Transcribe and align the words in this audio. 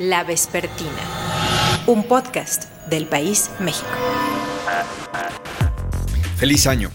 La 0.00 0.24
Vespertina, 0.24 0.88
un 1.86 2.04
podcast 2.04 2.64
del 2.88 3.04
País 3.04 3.50
México. 3.60 3.90
Feliz 6.36 6.66
año. 6.66 6.90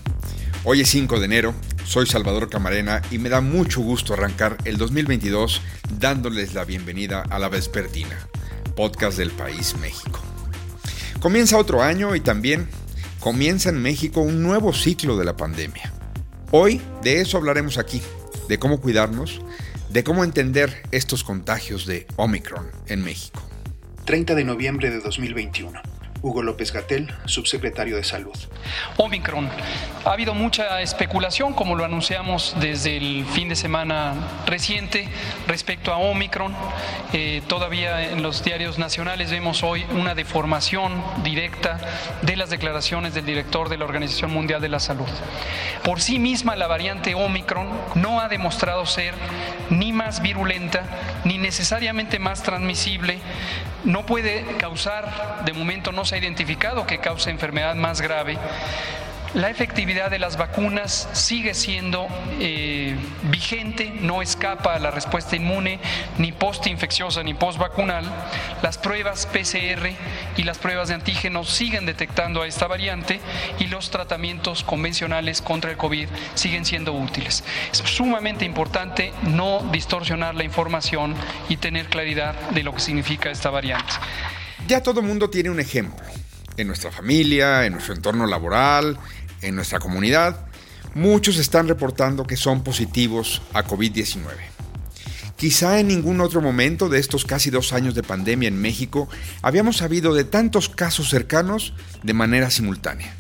Hoy 0.64 0.82
es 0.82 0.90
5 0.90 1.20
de 1.20 1.26
enero, 1.26 1.54
soy 1.86 2.08
Salvador 2.08 2.50
Camarena 2.50 3.04
y 3.12 3.20
me 3.20 3.30
da 3.30 3.42
mucho 3.42 3.82
gusto 3.82 4.16
arrancar 4.16 4.58
el 4.66 4.78
2022 4.78 5.62
dándoles 6.00 6.56
la 6.56 6.66
bienvenida 6.66 7.22
a 7.30 7.38
La 7.38 7.48
Vespertina, 7.48 8.28
podcast 8.76 9.20
del 9.20 9.30
País 9.30 9.76
México. 9.80 10.20
Comienza 11.20 11.60
otro 11.60 11.84
año 11.84 12.16
y 12.16 12.22
también 12.22 12.68
comienza 13.20 13.70
en 13.70 13.84
México 13.84 14.22
un 14.22 14.42
nuevo 14.42 14.74
ciclo 14.74 15.16
de 15.16 15.26
la 15.26 15.38
pandemia. 15.38 15.94
Hoy 16.50 16.82
de 17.04 17.22
eso 17.22 17.38
hablaremos 17.38 17.78
aquí, 17.78 18.02
de 18.50 18.58
cómo 18.58 18.82
cuidarnos, 18.82 19.42
de 19.96 20.04
cómo 20.04 20.26
entender 20.26 20.84
estos 20.92 21.24
contagios 21.24 21.86
de 21.86 22.06
Omicron 22.18 22.70
en 22.88 23.02
México. 23.02 23.42
30 24.04 24.36
de 24.36 24.44
noviembre 24.44 24.92
de 24.92 25.00
2021. 25.00 25.72
Hugo 26.26 26.42
López 26.42 26.74
Gatel, 26.74 27.14
subsecretario 27.26 27.98
de 27.98 28.04
Salud. 28.04 28.36
Omicron. 28.98 29.48
Ha 30.06 30.12
habido 30.12 30.34
mucha 30.34 30.82
especulación, 30.82 31.54
como 31.54 31.76
lo 31.76 31.86
anunciamos 31.86 32.56
desde 32.60 32.98
el 32.98 33.28
fin 33.28 33.48
de 33.48 33.56
semana 33.56 34.16
reciente, 34.48 35.08
respecto 35.48 35.94
a 35.94 35.98
Omicron. 35.98 36.52
Eh, 37.14 37.44
todavía 37.48 38.12
en 38.12 38.24
los 38.24 38.44
diarios 38.44 38.80
nacionales 38.80 39.30
vemos 39.30 39.62
hoy 39.62 39.86
una 39.92 40.16
deformación 40.16 41.04
directa 41.24 41.78
de 42.24 42.36
las 42.36 42.50
declaraciones 42.50 43.14
del 43.14 43.28
director 43.28 43.70
de 43.70 43.78
la 43.78 43.86
Organización 43.86 44.34
Mundial 44.34 44.62
de 44.62 44.70
la 44.70 44.80
Salud. 44.80 45.06
Por 45.84 46.02
sí 46.02 46.18
misma, 46.18 46.56
la 46.56 46.66
variante 46.66 47.14
Omicron 47.14 47.70
no 47.94 48.20
ha 48.20 48.30
demostrado 48.30 48.88
ser 48.88 49.14
ni 49.70 49.94
más 49.94 50.24
virulenta 50.24 51.22
ni 51.24 51.38
necesariamente 51.38 52.18
más 52.18 52.42
transmisible. 52.42 53.20
No 53.84 54.08
puede 54.08 54.44
causar, 54.58 55.44
de 55.46 55.54
momento 55.54 55.92
no 55.92 56.06
se 56.06 56.15
identificado 56.18 56.86
que 56.86 57.00
causa 57.00 57.30
enfermedad 57.30 57.76
más 57.76 58.02
grave, 58.02 58.38
la 59.36 59.50
efectividad 59.50 60.10
de 60.10 60.18
las 60.18 60.38
vacunas 60.38 61.10
sigue 61.12 61.54
siendo 61.54 62.08
eh, 62.40 62.96
vigente, 63.24 63.94
no 64.00 64.22
escapa 64.22 64.76
a 64.76 64.80
la 64.80 64.92
respuesta 64.92 65.36
inmune, 65.36 65.82
ni 66.18 66.32
postinfecciosa 66.32 67.22
ni 67.22 67.34
postvacunal. 67.34 68.06
Las 68.62 68.78
pruebas 68.78 69.26
PCR 69.26 69.90
y 70.38 70.44
las 70.44 70.58
pruebas 70.58 70.88
de 70.88 70.94
antígenos 70.94 71.50
siguen 71.50 71.86
detectando 71.86 72.44
a 72.44 72.48
esta 72.48 72.68
variante 72.68 73.20
y 73.60 73.68
los 73.68 73.92
tratamientos 73.92 74.64
convencionales 74.64 75.42
contra 75.42 75.70
el 75.70 75.76
COVID 75.76 76.08
siguen 76.34 76.64
siendo 76.64 76.94
útiles. 76.94 77.44
Es 77.74 77.80
sumamente 77.80 78.46
importante 78.46 79.12
no 79.24 79.60
distorsionar 79.70 80.36
la 80.36 80.46
información 80.46 81.14
y 81.50 81.58
tener 81.58 81.88
claridad 81.88 82.36
de 82.52 82.64
lo 82.64 82.74
que 82.74 82.80
significa 82.80 83.30
esta 83.30 83.50
variante. 83.50 83.96
Ya 84.68 84.82
todo 84.82 85.04
mundo 85.04 85.30
tiene 85.30 85.52
un 85.52 85.60
ejemplo. 85.60 86.04
En 86.58 86.68
nuestra 86.68 86.92
familia, 86.92 87.66
en 87.66 87.74
nuestro 87.74 87.94
entorno 87.94 88.26
laboral, 88.26 88.98
en 89.42 89.56
nuestra 89.56 89.78
comunidad, 89.78 90.48
muchos 90.96 91.38
están 91.38 91.68
reportando 91.68 92.26
que 92.26 92.36
son 92.36 92.64
positivos 92.64 93.44
a 93.54 93.64
COVID-19. 93.64 94.24
Quizá 95.36 95.80
en 95.80 95.90
ningún 95.90 96.20
otro 96.20 96.42
momento 96.42 96.90
de 96.90 97.00
estos 97.00 97.26
casi 97.26 97.52
dos 97.52 97.74
años 97.74 97.94
de 97.94 98.02
pandemia 98.02 98.48
en 98.48 98.60
México 98.60 99.08
habíamos 99.44 99.78
sabido 99.78 100.16
de 100.16 100.24
tantos 100.24 100.70
casos 100.70 101.10
cercanos 101.10 101.74
de 102.02 102.14
manera 102.14 102.50
simultánea. 102.50 103.16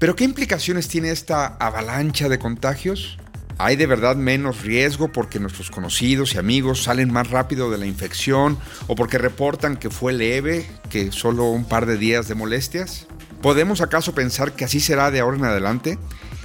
Pero 0.00 0.16
¿qué 0.16 0.24
implicaciones 0.24 0.88
tiene 0.88 1.10
esta 1.10 1.46
avalancha 1.46 2.28
de 2.28 2.38
contagios? 2.38 3.18
¿Hay 3.62 3.76
de 3.76 3.84
verdad 3.84 4.16
menos 4.16 4.62
riesgo 4.62 5.12
porque 5.12 5.38
nuestros 5.38 5.70
conocidos 5.70 6.34
y 6.34 6.38
amigos 6.38 6.84
salen 6.84 7.12
más 7.12 7.28
rápido 7.28 7.70
de 7.70 7.76
la 7.76 7.84
infección 7.84 8.58
o 8.86 8.94
porque 8.94 9.18
reportan 9.18 9.76
que 9.76 9.90
fue 9.90 10.14
leve, 10.14 10.66
que 10.88 11.12
solo 11.12 11.44
un 11.50 11.66
par 11.66 11.84
de 11.84 11.98
días 11.98 12.26
de 12.26 12.34
molestias? 12.34 13.06
¿Podemos 13.42 13.82
acaso 13.82 14.14
pensar 14.14 14.52
que 14.52 14.64
así 14.64 14.80
será 14.80 15.10
de 15.10 15.20
ahora 15.20 15.36
en 15.36 15.44
adelante? 15.44 15.98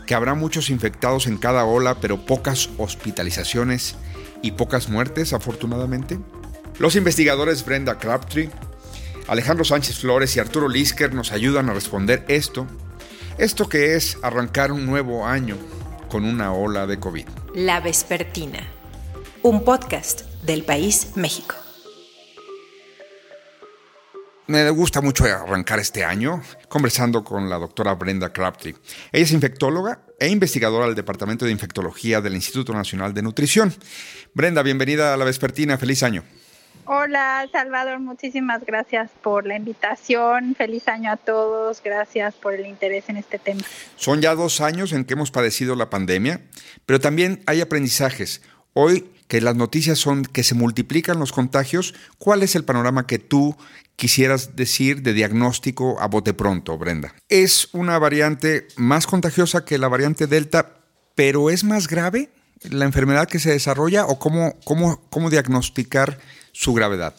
¿Que 0.06 0.14
habrá 0.14 0.34
muchos 0.34 0.70
infectados 0.70 1.26
en 1.28 1.38
cada 1.38 1.64
ola 1.64 2.02
pero 2.02 2.26
pocas 2.26 2.70
hospitalizaciones 2.78 3.96
y 4.42 4.52
pocas 4.52 4.90
muertes 4.90 5.32
afortunadamente? 5.32 6.20
Los 6.80 6.98
investigadores 6.98 7.64
Brenda 7.64 7.98
Crabtree, 7.98 8.50
Alejandro 9.30 9.64
Sánchez 9.64 10.00
Flores 10.00 10.36
y 10.36 10.42
Arturo 10.42 10.68
Lisker 10.68 11.14
nos 11.14 11.32
ayudan 11.32 11.70
a 11.70 11.74
responder 11.74 12.26
esto. 12.28 12.68
Esto 13.38 13.70
que 13.70 13.96
es 13.96 14.18
arrancar 14.22 14.74
un 14.74 14.86
nuevo 14.86 15.26
año 15.26 15.56
con 16.16 16.24
una 16.24 16.54
ola 16.54 16.88
de 16.88 16.98
COVID. 16.98 17.28
La 17.56 17.82
Vespertina, 17.82 18.66
un 19.42 19.66
podcast 19.66 20.22
del 20.44 20.64
país 20.64 21.12
México. 21.16 21.56
Me 24.48 24.70
gusta 24.70 25.02
mucho 25.02 25.26
arrancar 25.26 25.80
este 25.80 26.06
año 26.06 26.42
conversando 26.70 27.22
con 27.22 27.50
la 27.50 27.58
doctora 27.58 27.96
Brenda 27.96 28.32
Crabtree. 28.32 28.78
Ella 29.12 29.26
es 29.26 29.32
infectóloga 29.34 30.06
e 30.18 30.30
investigadora 30.30 30.86
del 30.86 30.96
Departamento 30.96 31.44
de 31.44 31.52
Infectología 31.52 32.22
del 32.22 32.36
Instituto 32.36 32.72
Nacional 32.72 33.14
de 33.14 33.22
Nutrición. 33.22 33.76
Brenda, 34.34 34.64
bienvenida 34.64 35.14
a 35.14 35.18
la 35.18 35.26
Vespertina. 35.26 35.78
Feliz 35.78 36.02
año. 36.02 36.24
Hola 36.88 37.48
Salvador, 37.52 38.00
muchísimas 38.00 38.64
gracias 38.64 39.10
por 39.24 39.48
la 39.48 39.56
invitación. 39.56 40.54
Feliz 40.54 40.88
año 40.88 41.12
a 41.12 41.18
todos. 41.18 41.82
Gracias 41.84 42.36
por 42.36 42.54
el 42.54 42.68
interés 42.68 43.10
en 43.10 43.18
este 43.18 43.40
tema. 43.40 43.62
Son 43.96 44.22
ya 44.22 44.36
dos 44.36 44.62
años 44.62 44.94
en 44.94 45.04
que 45.04 45.16
hemos 45.16 45.32
padecido 45.32 45.76
la 45.76 45.90
pandemia, 45.90 46.42
pero 46.86 47.00
también 47.00 47.42
hay 47.48 47.62
aprendizajes. 47.62 48.44
Hoy 48.74 49.10
que 49.28 49.42
las 49.42 49.56
noticias 49.56 49.98
son 49.98 50.26
que 50.26 50.44
se 50.44 50.54
multiplican 50.54 51.18
los 51.18 51.32
contagios, 51.32 51.96
¿cuál 52.20 52.44
es 52.44 52.56
el 52.56 52.66
panorama 52.66 53.08
que 53.08 53.18
tú 53.18 53.58
quisieras 53.96 54.56
decir 54.56 55.02
de 55.02 55.14
diagnóstico 55.14 56.00
a 56.00 56.08
bote 56.08 56.36
pronto, 56.36 56.78
Brenda? 56.78 57.16
¿Es 57.30 57.70
una 57.74 57.98
variante 57.98 58.68
más 58.76 59.08
contagiosa 59.08 59.66
que 59.66 59.80
la 59.80 59.88
variante 59.88 60.28
Delta, 60.28 60.78
pero 61.16 61.50
es 61.50 61.64
más 61.64 61.88
grave 61.88 62.30
la 62.70 62.86
enfermedad 62.86 63.28
que 63.28 63.40
se 63.40 63.52
desarrolla 63.52 64.06
o 64.06 64.20
cómo, 64.20 64.56
cómo, 64.64 65.02
cómo 65.10 65.32
diagnosticar 65.32 66.20
su 66.56 66.74
gravedad? 66.74 67.14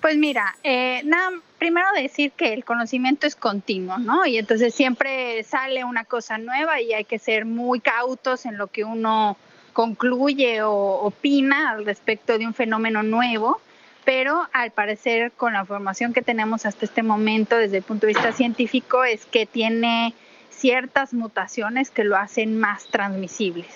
Pues 0.00 0.16
mira, 0.16 0.56
eh, 0.62 1.02
nada, 1.04 1.30
primero 1.58 1.88
decir 1.96 2.30
que 2.30 2.52
el 2.52 2.64
conocimiento 2.64 3.26
es 3.26 3.34
continuo, 3.34 3.98
¿no? 3.98 4.24
Y 4.26 4.38
entonces 4.38 4.72
siempre 4.72 5.42
sale 5.42 5.84
una 5.84 6.04
cosa 6.04 6.38
nueva 6.38 6.80
y 6.80 6.92
hay 6.92 7.04
que 7.04 7.18
ser 7.18 7.44
muy 7.44 7.80
cautos 7.80 8.46
en 8.46 8.56
lo 8.56 8.68
que 8.68 8.84
uno 8.84 9.36
concluye 9.72 10.62
o 10.62 10.72
opina 10.72 11.70
al 11.70 11.84
respecto 11.84 12.38
de 12.38 12.46
un 12.46 12.54
fenómeno 12.54 13.02
nuevo, 13.02 13.60
pero 14.04 14.48
al 14.52 14.70
parecer 14.70 15.32
con 15.32 15.54
la 15.54 15.60
información 15.60 16.12
que 16.12 16.22
tenemos 16.22 16.64
hasta 16.64 16.84
este 16.84 17.02
momento 17.02 17.56
desde 17.56 17.78
el 17.78 17.82
punto 17.82 18.06
de 18.06 18.14
vista 18.14 18.32
científico 18.32 19.02
es 19.02 19.26
que 19.26 19.46
tiene 19.46 20.14
ciertas 20.50 21.12
mutaciones 21.12 21.90
que 21.90 22.04
lo 22.04 22.16
hacen 22.16 22.58
más 22.58 22.86
transmisibles. 22.86 23.66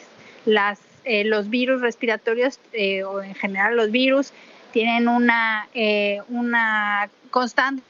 Las, 0.45 0.79
eh, 1.05 1.25
los 1.25 1.51
virus 1.51 1.81
respiratorios 1.81 2.61
eh, 2.73 3.03
o 3.03 3.23
en 3.23 3.35
general 3.35 3.77
los 3.77 3.91
virus 3.91 4.33
tienen 4.73 5.09
una, 5.09 5.69
eh, 5.75 6.21
una 6.29 7.09
constante, 7.31 7.83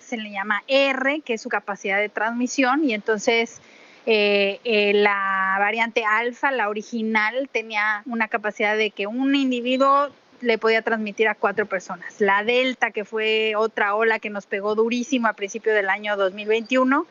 se 0.00 0.16
le 0.16 0.30
llama 0.32 0.62
R, 0.66 1.20
que 1.20 1.34
es 1.34 1.42
su 1.42 1.48
capacidad 1.48 1.98
de 1.98 2.08
transmisión, 2.08 2.84
y 2.84 2.94
entonces 2.94 3.60
eh, 4.06 4.58
eh, 4.64 4.92
la 4.94 5.56
variante 5.58 6.04
alfa, 6.04 6.50
la 6.50 6.68
original, 6.68 7.48
tenía 7.52 8.02
una 8.06 8.28
capacidad 8.28 8.76
de 8.76 8.90
que 8.90 9.06
un 9.06 9.34
individuo 9.34 10.08
le 10.40 10.56
podía 10.58 10.82
transmitir 10.82 11.28
a 11.28 11.34
cuatro 11.34 11.66
personas. 11.66 12.20
La 12.20 12.42
delta, 12.42 12.90
que 12.90 13.04
fue 13.04 13.54
otra 13.56 13.94
ola 13.94 14.18
que 14.18 14.30
nos 14.30 14.46
pegó 14.46 14.74
durísimo 14.74 15.28
a 15.28 15.34
principios 15.34 15.76
del 15.76 15.90
año 15.90 16.16
2021, 16.16 17.06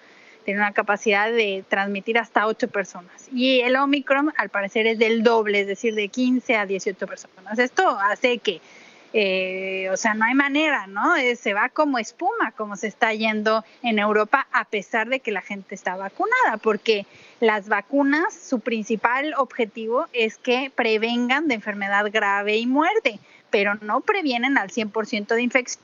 tiene 0.46 0.59
una 0.61 0.73
capacidad 0.73 1.31
de 1.31 1.63
transmitir 1.69 2.17
hasta 2.17 2.47
ocho 2.47 2.67
personas. 2.69 3.29
Y 3.31 3.61
el 3.61 3.75
Omicron, 3.75 4.34
al 4.35 4.50
parecer, 4.50 4.88
es 4.88 4.97
del 4.97 5.22
doble, 5.22 5.61
es 5.61 5.67
decir, 5.67 5.94
de 5.94 6.07
15 6.07 6.56
a 6.56 6.66
18 6.66 7.06
personas. 7.06 7.59
Esto 7.59 8.00
hace 8.00 8.40
que 8.40 8.61
eh, 9.14 9.90
o 9.92 9.97
sea, 9.97 10.14
no 10.14 10.25
hay 10.25 10.36
manera, 10.36 10.86
¿no? 10.88 11.16
Eh, 11.16 11.35
se 11.35 11.53
va 11.53 11.70
como 11.70 11.97
espuma, 11.97 12.52
como 12.56 12.76
se 12.76 12.88
está 12.88 13.14
yendo 13.14 13.66
en 13.82 13.97
Europa, 13.97 14.47
a 14.52 14.66
pesar 14.66 15.09
de 15.09 15.20
que 15.20 15.32
la 15.32 15.41
gente 15.41 15.73
está 15.73 15.96
vacunada, 15.96 16.58
porque 16.61 17.08
las 17.40 17.70
vacunas, 17.70 18.34
su 18.34 18.59
principal 18.59 19.34
objetivo 19.38 20.06
es 20.14 20.38
que 20.38 20.72
prevengan 20.76 21.47
de 21.47 21.56
enfermedad 21.56 22.06
grave 22.11 22.58
y 22.58 22.67
muerte, 22.67 23.20
pero 23.50 23.76
no 23.76 24.02
previenen 24.02 24.58
al 24.58 24.70
100% 24.70 25.28
de 25.34 25.41
infección. 25.41 25.84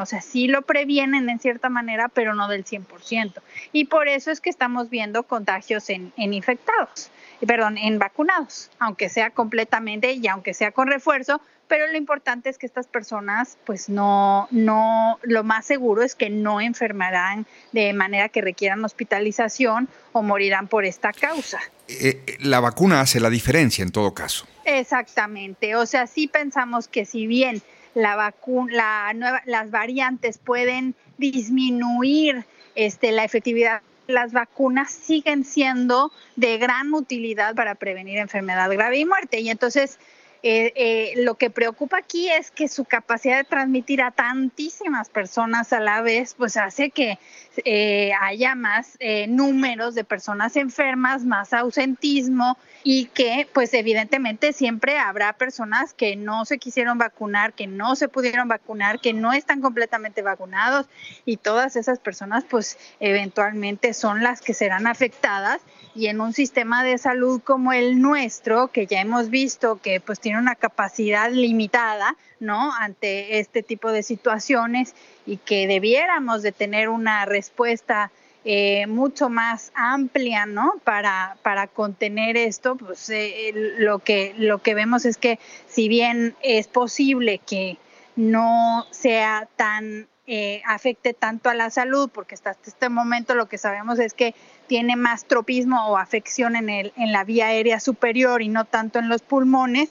O 0.00 0.04
sea, 0.04 0.20
sí 0.20 0.48
lo 0.48 0.62
previenen 0.62 1.30
en 1.30 1.38
cierta 1.38 1.68
manera, 1.68 2.08
pero 2.08 2.34
no 2.34 2.48
del 2.48 2.64
100%. 2.64 3.40
Y 3.72 3.84
por 3.84 4.08
eso 4.08 4.32
es 4.32 4.40
que 4.40 4.50
estamos 4.50 4.90
viendo 4.90 5.22
contagios 5.22 5.88
en, 5.90 6.12
en 6.16 6.34
infectados, 6.34 7.10
perdón, 7.46 7.78
en 7.78 7.98
vacunados, 8.00 8.68
aunque 8.80 9.08
sea 9.08 9.30
completamente 9.30 10.12
y 10.12 10.26
aunque 10.26 10.54
sea 10.54 10.72
con 10.72 10.88
refuerzo, 10.88 11.40
pero 11.68 11.86
lo 11.86 11.96
importante 11.96 12.48
es 12.48 12.58
que 12.58 12.66
estas 12.66 12.86
personas, 12.86 13.58
pues 13.64 13.88
no, 13.88 14.48
no, 14.50 15.18
lo 15.22 15.44
más 15.44 15.66
seguro 15.66 16.02
es 16.02 16.14
que 16.14 16.30
no 16.30 16.60
enfermarán 16.60 17.46
de 17.72 17.92
manera 17.92 18.28
que 18.28 18.40
requieran 18.40 18.84
hospitalización 18.84 19.88
o 20.12 20.22
morirán 20.22 20.68
por 20.68 20.84
esta 20.84 21.12
causa. 21.12 21.60
Eh, 21.88 22.22
eh, 22.26 22.36
la 22.40 22.60
vacuna 22.60 23.00
hace 23.00 23.20
la 23.20 23.30
diferencia 23.30 23.82
en 23.82 23.90
todo 23.90 24.14
caso. 24.14 24.46
Exactamente, 24.64 25.76
o 25.76 25.86
sea, 25.86 26.06
sí 26.06 26.28
pensamos 26.28 26.88
que 26.88 27.04
si 27.04 27.26
bien 27.26 27.62
la 27.94 28.16
vacuna, 28.16 29.12
la 29.12 29.42
las 29.46 29.70
variantes 29.70 30.38
pueden 30.38 30.94
disminuir 31.18 32.44
este, 32.74 33.12
la 33.12 33.24
efectividad 33.24 33.82
las 34.06 34.32
vacunas 34.32 34.90
siguen 34.90 35.44
siendo 35.44 36.12
de 36.36 36.58
gran 36.58 36.94
utilidad 36.94 37.54
para 37.54 37.74
prevenir 37.74 38.18
enfermedad 38.18 38.70
grave 38.70 38.98
y 38.98 39.04
muerte. 39.04 39.40
Y 39.40 39.50
entonces 39.50 39.98
eh, 40.42 40.72
eh, 40.76 41.12
lo 41.16 41.34
que 41.34 41.50
preocupa 41.50 41.98
aquí 41.98 42.30
es 42.30 42.50
que 42.50 42.68
su 42.68 42.84
capacidad 42.84 43.38
de 43.38 43.44
transmitir 43.44 44.02
a 44.02 44.10
tantísimas 44.10 45.08
personas 45.08 45.72
a 45.72 45.80
la 45.80 46.02
vez, 46.02 46.34
pues 46.34 46.56
hace 46.56 46.90
que 46.90 47.18
eh, 47.64 48.12
haya 48.20 48.54
más 48.54 48.98
números 49.28 49.94
de 49.94 50.04
personas 50.04 50.56
enfermas, 50.56 51.24
más 51.24 51.52
ausentismo 51.52 52.58
y 52.84 53.06
que 53.06 53.48
pues 53.52 53.72
evidentemente 53.74 54.52
siempre 54.52 54.98
habrá 54.98 55.32
personas 55.32 55.94
que 55.94 56.16
no 56.16 56.44
se 56.44 56.58
quisieron 56.58 56.98
vacunar, 56.98 57.52
que 57.54 57.66
no 57.66 57.96
se 57.96 58.08
pudieron 58.08 58.48
vacunar, 58.48 59.00
que 59.00 59.12
no 59.12 59.32
están 59.32 59.60
completamente 59.60 60.22
vacunados 60.22 60.86
y 61.24 61.38
todas 61.38 61.76
esas 61.76 61.98
personas 61.98 62.44
pues 62.44 62.78
eventualmente 63.00 63.94
son 63.94 64.22
las 64.22 64.40
que 64.40 64.54
serán 64.54 64.86
afectadas 64.86 65.60
y 65.96 66.08
en 66.08 66.20
un 66.20 66.34
sistema 66.34 66.84
de 66.84 66.98
salud 66.98 67.40
como 67.42 67.72
el 67.72 68.02
nuestro, 68.02 68.68
que 68.68 68.86
ya 68.86 69.00
hemos 69.00 69.30
visto 69.30 69.80
que 69.80 69.98
pues 69.98 70.20
tiene 70.20 70.38
una 70.38 70.54
capacidad 70.54 71.30
limitada, 71.30 72.16
¿no? 72.38 72.70
Ante 72.74 73.38
este 73.38 73.62
tipo 73.62 73.90
de 73.90 74.02
situaciones 74.02 74.94
y 75.24 75.38
que 75.38 75.66
debiéramos 75.66 76.42
de 76.42 76.52
tener 76.52 76.90
una 76.90 77.24
respuesta 77.24 78.10
eh, 78.44 78.86
mucho 78.86 79.30
más 79.30 79.72
amplia, 79.74 80.44
¿no? 80.44 80.74
Para, 80.84 81.38
para 81.42 81.66
contener 81.66 82.36
esto, 82.36 82.76
pues 82.76 83.08
eh, 83.08 83.52
lo, 83.78 83.98
que, 84.00 84.34
lo 84.36 84.58
que 84.58 84.74
vemos 84.74 85.06
es 85.06 85.16
que 85.16 85.38
si 85.66 85.88
bien 85.88 86.36
es 86.42 86.68
posible 86.68 87.38
que 87.38 87.78
no 88.16 88.86
sea 88.90 89.48
tan 89.56 90.08
eh, 90.26 90.62
afecte 90.66 91.14
tanto 91.14 91.48
a 91.48 91.54
la 91.54 91.70
salud, 91.70 92.10
porque 92.12 92.34
hasta 92.34 92.56
este 92.66 92.88
momento 92.88 93.34
lo 93.34 93.48
que 93.48 93.58
sabemos 93.58 93.98
es 93.98 94.12
que 94.12 94.34
tiene 94.66 94.96
más 94.96 95.26
tropismo 95.26 95.88
o 95.88 95.96
afección 95.96 96.56
en, 96.56 96.68
el, 96.68 96.92
en 96.96 97.12
la 97.12 97.22
vía 97.24 97.46
aérea 97.46 97.78
superior 97.78 98.42
y 98.42 98.48
no 98.48 98.64
tanto 98.64 98.98
en 98.98 99.08
los 99.08 99.22
pulmones. 99.22 99.90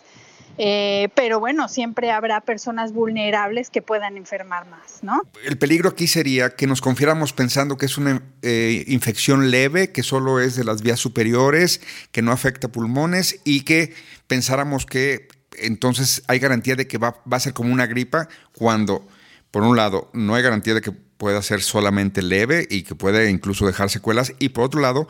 Eh, 0.57 1.09
pero 1.15 1.39
bueno, 1.39 1.67
siempre 1.67 2.11
habrá 2.11 2.39
personas 2.41 2.93
vulnerables 2.93 3.69
que 3.69 3.81
puedan 3.81 4.15
enfermar 4.15 4.67
más, 4.67 5.03
¿no? 5.03 5.21
El 5.43 5.57
peligro 5.57 5.89
aquí 5.89 6.07
sería 6.07 6.55
que 6.55 6.65
nos 6.65 6.79
confiáramos 6.81 7.33
pensando 7.33 7.77
que 7.77 7.85
es 7.85 7.97
una 7.97 8.21
eh, 8.41 8.85
infección 8.87 9.51
leve, 9.51 9.91
que 9.91 10.01
solo 10.01 10.39
es 10.39 10.55
de 10.55 10.63
las 10.63 10.81
vías 10.81 10.99
superiores, 10.99 11.81
que 12.11 12.21
no 12.21 12.31
afecta 12.31 12.69
pulmones 12.69 13.41
y 13.43 13.61
que 13.61 13.93
pensáramos 14.27 14.85
que 14.85 15.27
entonces 15.59 16.23
hay 16.27 16.39
garantía 16.39 16.75
de 16.75 16.87
que 16.87 16.97
va, 16.97 17.21
va 17.31 17.37
a 17.37 17.41
ser 17.41 17.53
como 17.53 17.71
una 17.71 17.85
gripa 17.85 18.29
cuando 18.53 19.05
por 19.55 19.63
un 19.63 19.77
lado, 19.77 20.09
no 20.11 20.35
hay 20.35 20.43
garantía 20.43 20.73
de 20.73 20.81
que 20.81 20.91
pueda 20.91 21.41
ser 21.41 21.61
solamente 21.61 22.21
leve 22.21 22.67
y 22.69 22.83
que 22.83 22.93
puede 22.93 23.29
incluso 23.29 23.65
dejar 23.65 23.89
secuelas. 23.89 24.33
Y 24.37 24.49
por 24.49 24.65
otro 24.65 24.81
lado, 24.81 25.07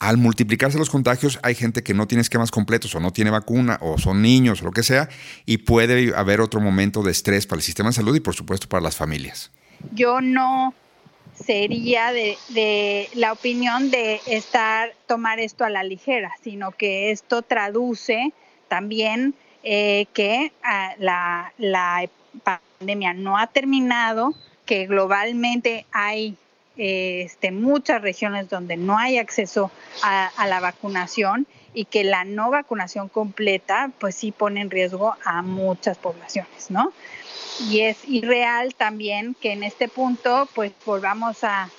al 0.00 0.16
multiplicarse 0.16 0.76
los 0.76 0.90
contagios, 0.90 1.38
hay 1.44 1.54
gente 1.54 1.84
que 1.84 1.94
no 1.94 2.08
tiene 2.08 2.22
esquemas 2.22 2.50
completos 2.50 2.96
o 2.96 2.98
no 2.98 3.12
tiene 3.12 3.30
vacuna 3.30 3.78
o 3.80 3.96
son 3.96 4.22
niños 4.22 4.60
o 4.60 4.64
lo 4.64 4.72
que 4.72 4.82
sea, 4.82 5.08
y 5.44 5.58
puede 5.58 6.12
haber 6.16 6.40
otro 6.40 6.60
momento 6.60 7.04
de 7.04 7.12
estrés 7.12 7.46
para 7.46 7.58
el 7.58 7.62
sistema 7.62 7.90
de 7.90 7.92
salud 7.92 8.16
y 8.16 8.18
por 8.18 8.34
supuesto 8.34 8.68
para 8.68 8.82
las 8.82 8.96
familias. 8.96 9.52
Yo 9.92 10.20
no 10.20 10.74
sería 11.36 12.10
de, 12.10 13.08
la 13.14 13.32
opinión 13.32 13.92
de 13.92 14.20
estar, 14.26 14.94
tomar 15.06 15.38
esto 15.38 15.62
a 15.62 15.70
la 15.70 15.84
ligera, 15.84 16.32
sino 16.42 16.72
que 16.72 17.12
esto 17.12 17.42
traduce 17.42 18.32
también 18.66 19.36
eh, 19.62 20.06
que 20.12 20.52
ah, 20.62 20.94
la, 20.98 21.52
la 21.58 22.08
pandemia 22.42 23.14
no 23.14 23.38
ha 23.38 23.46
terminado, 23.46 24.34
que 24.64 24.86
globalmente 24.86 25.86
hay 25.92 26.36
este, 26.76 27.52
muchas 27.52 28.02
regiones 28.02 28.50
donde 28.50 28.76
no 28.76 28.98
hay 28.98 29.18
acceso 29.18 29.70
a, 30.02 30.30
la 30.46 30.60
vacunación 30.60 31.46
y 31.72 31.86
que 31.86 32.04
la 32.04 32.24
no 32.24 32.50
vacunación 32.50 33.08
completa 33.08 33.90
pues 33.98 34.14
sí 34.14 34.32
pone 34.32 34.60
en 34.60 34.70
riesgo 34.70 35.14
a 35.24 35.42
muchas 35.42 35.96
poblaciones, 35.98 36.70
¿no? 36.70 36.92
Y 37.70 37.80
es 37.80 38.06
irreal 38.06 38.74
también 38.74 39.34
que 39.40 39.52
en 39.52 39.62
este 39.62 39.88
punto 39.88 40.48
pues 40.54 40.72
volvamos 40.84 41.44
a 41.44 41.70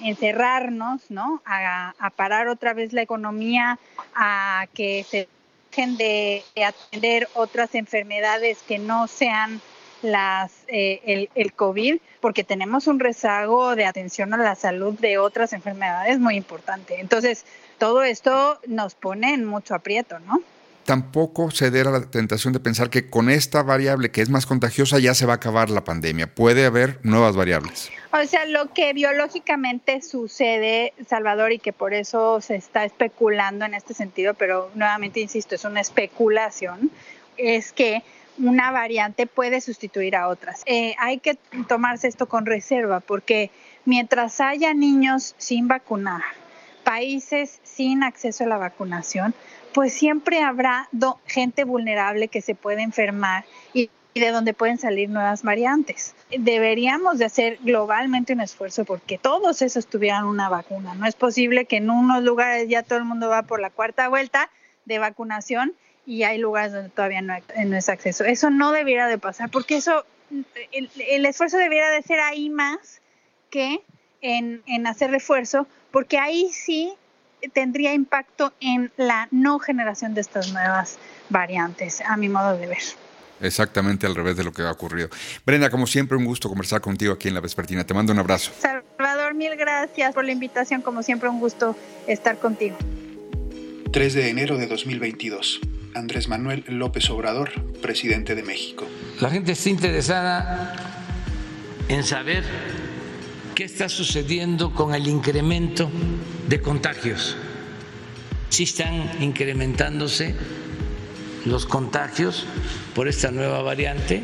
encerrarnos, 0.00 1.02
¿no? 1.10 1.40
A, 1.44 1.94
parar 2.16 2.48
otra 2.48 2.72
vez 2.72 2.92
la 2.92 3.02
economía, 3.02 3.78
a 4.14 4.66
que 4.74 5.04
se 5.08 5.28
dejen 5.72 5.96
de 5.96 6.44
atender 6.66 7.28
otras 7.34 7.74
enfermedades 7.74 8.58
que 8.68 8.78
no 8.78 9.08
sean 9.08 9.62
las, 10.02 10.52
eh, 10.68 11.00
el, 11.04 11.30
el, 11.34 11.52
COVID, 11.54 11.98
porque 12.20 12.44
tenemos 12.44 12.86
un 12.88 13.00
rezago 13.00 13.74
de 13.74 13.86
atención 13.86 14.34
a 14.34 14.36
la 14.36 14.54
salud 14.54 14.98
de 14.98 15.16
otras 15.16 15.52
enfermedades 15.52 16.18
muy 16.18 16.36
importante. 16.36 17.00
Entonces, 17.00 17.46
todo 17.78 18.02
esto 18.02 18.60
nos 18.66 18.94
pone 18.94 19.32
en 19.32 19.44
mucho 19.44 19.74
aprieto, 19.74 20.18
¿no? 20.18 20.42
Tampoco 20.84 21.50
ceder 21.50 21.86
a 21.86 21.90
la 21.90 22.10
tentación 22.10 22.52
de 22.52 22.60
pensar 22.60 22.90
que 22.90 23.08
con 23.08 23.30
esta 23.30 23.62
variable 23.62 24.10
que 24.10 24.20
es 24.20 24.30
más 24.30 24.46
contagiosa 24.46 24.98
ya 24.98 25.14
se 25.14 25.26
va 25.26 25.34
a 25.34 25.36
acabar 25.36 25.70
la 25.70 25.84
pandemia. 25.84 26.34
Puede 26.34 26.66
haber 26.66 26.98
nuevas 27.02 27.36
variables. 27.36 27.90
O 28.12 28.26
sea, 28.26 28.44
lo 28.46 28.72
que 28.72 28.92
biológicamente 28.92 30.02
sucede, 30.02 30.92
Salvador, 31.08 31.52
y 31.52 31.58
que 31.58 31.72
por 31.72 31.94
eso 31.94 32.40
se 32.40 32.56
está 32.56 32.84
especulando 32.84 33.64
en 33.64 33.74
este 33.74 33.94
sentido, 33.94 34.34
pero 34.34 34.70
nuevamente 34.74 35.20
insisto, 35.20 35.54
es 35.54 35.64
una 35.64 35.80
especulación, 35.80 36.90
es 37.36 37.72
que 37.72 38.02
una 38.38 38.70
variante 38.70 39.26
puede 39.26 39.60
sustituir 39.60 40.16
a 40.16 40.28
otras. 40.28 40.62
Eh, 40.66 40.94
hay 40.98 41.18
que 41.18 41.36
tomarse 41.68 42.08
esto 42.08 42.26
con 42.26 42.46
reserva 42.46 43.00
porque 43.00 43.50
mientras 43.84 44.40
haya 44.40 44.74
niños 44.74 45.34
sin 45.38 45.68
vacunar, 45.68 46.22
países 46.84 47.60
sin 47.62 48.02
acceso 48.02 48.44
a 48.44 48.48
la 48.48 48.58
vacunación, 48.58 49.34
pues 49.72 49.92
siempre 49.92 50.42
habrá 50.42 50.88
gente 51.26 51.64
vulnerable 51.64 52.28
que 52.28 52.42
se 52.42 52.54
puede 52.54 52.82
enfermar 52.82 53.44
y, 53.72 53.90
de 54.14 54.30
donde 54.30 54.52
pueden 54.52 54.76
salir 54.76 55.08
nuevas 55.08 55.42
variantes. 55.42 56.14
Deberíamos 56.36 57.18
de 57.18 57.24
hacer 57.24 57.58
globalmente 57.62 58.34
un 58.34 58.40
esfuerzo 58.40 58.84
porque 58.84 59.16
todos 59.16 59.62
esos 59.62 59.86
tuvieran 59.86 60.24
una 60.24 60.50
vacuna. 60.50 60.94
No 60.94 61.06
es 61.06 61.14
posible 61.14 61.64
que 61.64 61.78
en 61.78 61.88
unos 61.88 62.22
lugares 62.22 62.68
ya 62.68 62.82
todo 62.82 62.98
el 62.98 63.06
mundo 63.06 63.30
va 63.30 63.44
por 63.44 63.60
la 63.60 63.70
cuarta 63.70 64.08
vuelta 64.08 64.50
de 64.84 64.98
vacunación 64.98 65.72
y 66.04 66.24
hay 66.24 66.36
lugares 66.36 66.72
donde 66.72 66.90
todavía 66.90 67.22
no, 67.22 67.34
es 67.34 67.88
acceso. 67.88 68.24
Eso 68.24 68.50
no 68.50 68.72
debiera 68.72 69.08
de 69.08 69.16
pasar, 69.16 69.50
porque 69.50 69.76
eso, 69.76 70.04
el, 70.72 71.24
esfuerzo 71.24 71.56
debiera 71.56 71.90
de 71.90 72.02
ser 72.02 72.20
ahí 72.20 72.50
más 72.50 73.00
que 73.48 73.80
en, 74.20 74.62
en 74.66 74.86
hacer 74.86 75.10
refuerzo, 75.10 75.66
porque 75.90 76.18
ahí 76.18 76.50
sí 76.52 76.92
tendría 77.52 77.94
impacto 77.94 78.52
en 78.60 78.92
la 78.96 79.28
no 79.30 79.58
generación 79.58 80.14
de 80.14 80.20
estas 80.20 80.52
nuevas 80.52 80.98
variantes, 81.28 82.00
a 82.00 82.16
mi 82.16 82.28
modo 82.28 82.56
de 82.56 82.66
ver. 82.66 82.82
Exactamente 83.40 84.06
al 84.06 84.14
revés 84.14 84.36
de 84.36 84.44
lo 84.44 84.52
que 84.52 84.62
ha 84.62 84.70
ocurrido. 84.70 85.08
Brenda, 85.44 85.68
como 85.68 85.86
siempre, 85.86 86.16
un 86.16 86.24
gusto 86.24 86.48
conversar 86.48 86.80
contigo 86.80 87.12
aquí 87.12 87.28
en 87.28 87.34
La 87.34 87.40
Vespertina. 87.40 87.84
Te 87.84 87.92
mando 87.92 88.12
un 88.12 88.20
abrazo. 88.20 88.52
Salvador, 88.58 89.34
mil 89.34 89.56
gracias 89.56 90.14
por 90.14 90.24
la 90.24 90.32
invitación. 90.32 90.80
Como 90.80 91.02
siempre, 91.02 91.28
un 91.28 91.40
gusto 91.40 91.76
estar 92.06 92.38
contigo. 92.38 92.76
3 93.92 94.14
de 94.14 94.28
enero 94.28 94.56
de 94.56 94.68
2022. 94.68 95.60
Andrés 95.94 96.28
Manuel 96.28 96.64
López 96.68 97.10
Obrador, 97.10 97.50
presidente 97.80 98.34
de 98.34 98.42
México. 98.42 98.86
La 99.20 99.28
gente 99.28 99.52
está 99.52 99.68
interesada 99.68 100.74
en 101.88 102.02
saber 102.04 102.44
qué 103.54 103.64
está 103.64 103.88
sucediendo 103.88 104.72
con 104.72 104.94
el 104.94 105.06
incremento 105.06 105.90
de 106.48 106.60
contagios. 106.60 107.36
Sí 108.48 108.64
están 108.64 109.22
incrementándose 109.22 110.34
los 111.44 111.66
contagios 111.66 112.44
por 112.94 113.08
esta 113.08 113.30
nueva 113.30 113.62
variante, 113.62 114.22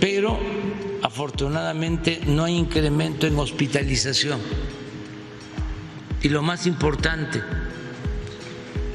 pero 0.00 0.38
afortunadamente 1.02 2.20
no 2.26 2.44
hay 2.44 2.56
incremento 2.56 3.26
en 3.26 3.38
hospitalización. 3.38 4.40
Y 6.22 6.28
lo 6.28 6.42
más 6.42 6.66
importante, 6.66 7.42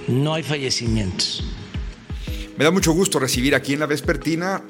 no 0.08 0.34
hay 0.34 0.44
fallecimientos. 0.44 1.44
Me 2.58 2.65
da 2.65 2.72
mucho 2.72 2.91
gusto 2.91 3.20
recibir 3.20 3.56
aquí 3.56 3.74
en 3.74 3.80
la 3.80 3.86
Vespertina 3.86 4.62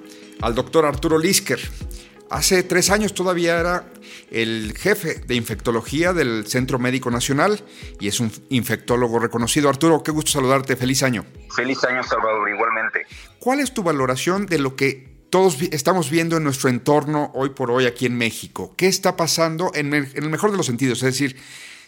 al 0.42 0.56
doctor 0.56 0.86
Arturo 0.86 1.18
Lisker. 1.18 1.60
Hace 2.32 2.64
tres 2.64 2.90
años 2.90 3.14
todavía 3.14 3.60
era 3.60 3.86
el 4.32 4.74
jefe 4.78 5.16
de 5.16 5.36
infectología 5.36 6.14
del 6.14 6.48
Centro 6.48 6.80
Médico 6.80 7.12
Nacional 7.12 7.62
y 8.00 8.08
es 8.08 8.22
un 8.22 8.32
infectólogo 8.50 9.20
reconocido. 9.20 9.68
Arturo, 9.68 10.02
qué 10.02 10.12
gusto 10.12 10.32
saludarte. 10.32 10.78
Feliz 10.78 11.04
año. 11.04 11.26
Feliz 11.54 11.84
año, 11.84 12.02
Salvador, 12.04 12.50
igualmente. 12.50 13.06
¿Cuál 13.40 13.60
es 13.60 13.74
tu 13.74 13.84
valoración 13.84 14.46
de 14.46 14.60
lo 14.60 14.78
que 14.78 15.10
todos 15.30 15.62
estamos 15.62 16.10
viendo 16.10 16.38
en 16.38 16.46
nuestro 16.46 16.70
entorno 16.70 17.32
hoy 17.34 17.50
por 17.50 17.70
hoy 17.70 17.86
aquí 17.86 18.06
en 18.06 18.18
México? 18.18 18.76
¿Qué 18.78 18.88
está 18.88 19.18
pasando 19.18 19.72
en 19.74 19.94
el 19.94 20.30
mejor 20.30 20.52
de 20.52 20.58
los 20.58 20.68
sentidos? 20.68 21.00
Es 21.04 21.20
decir, 21.20 21.36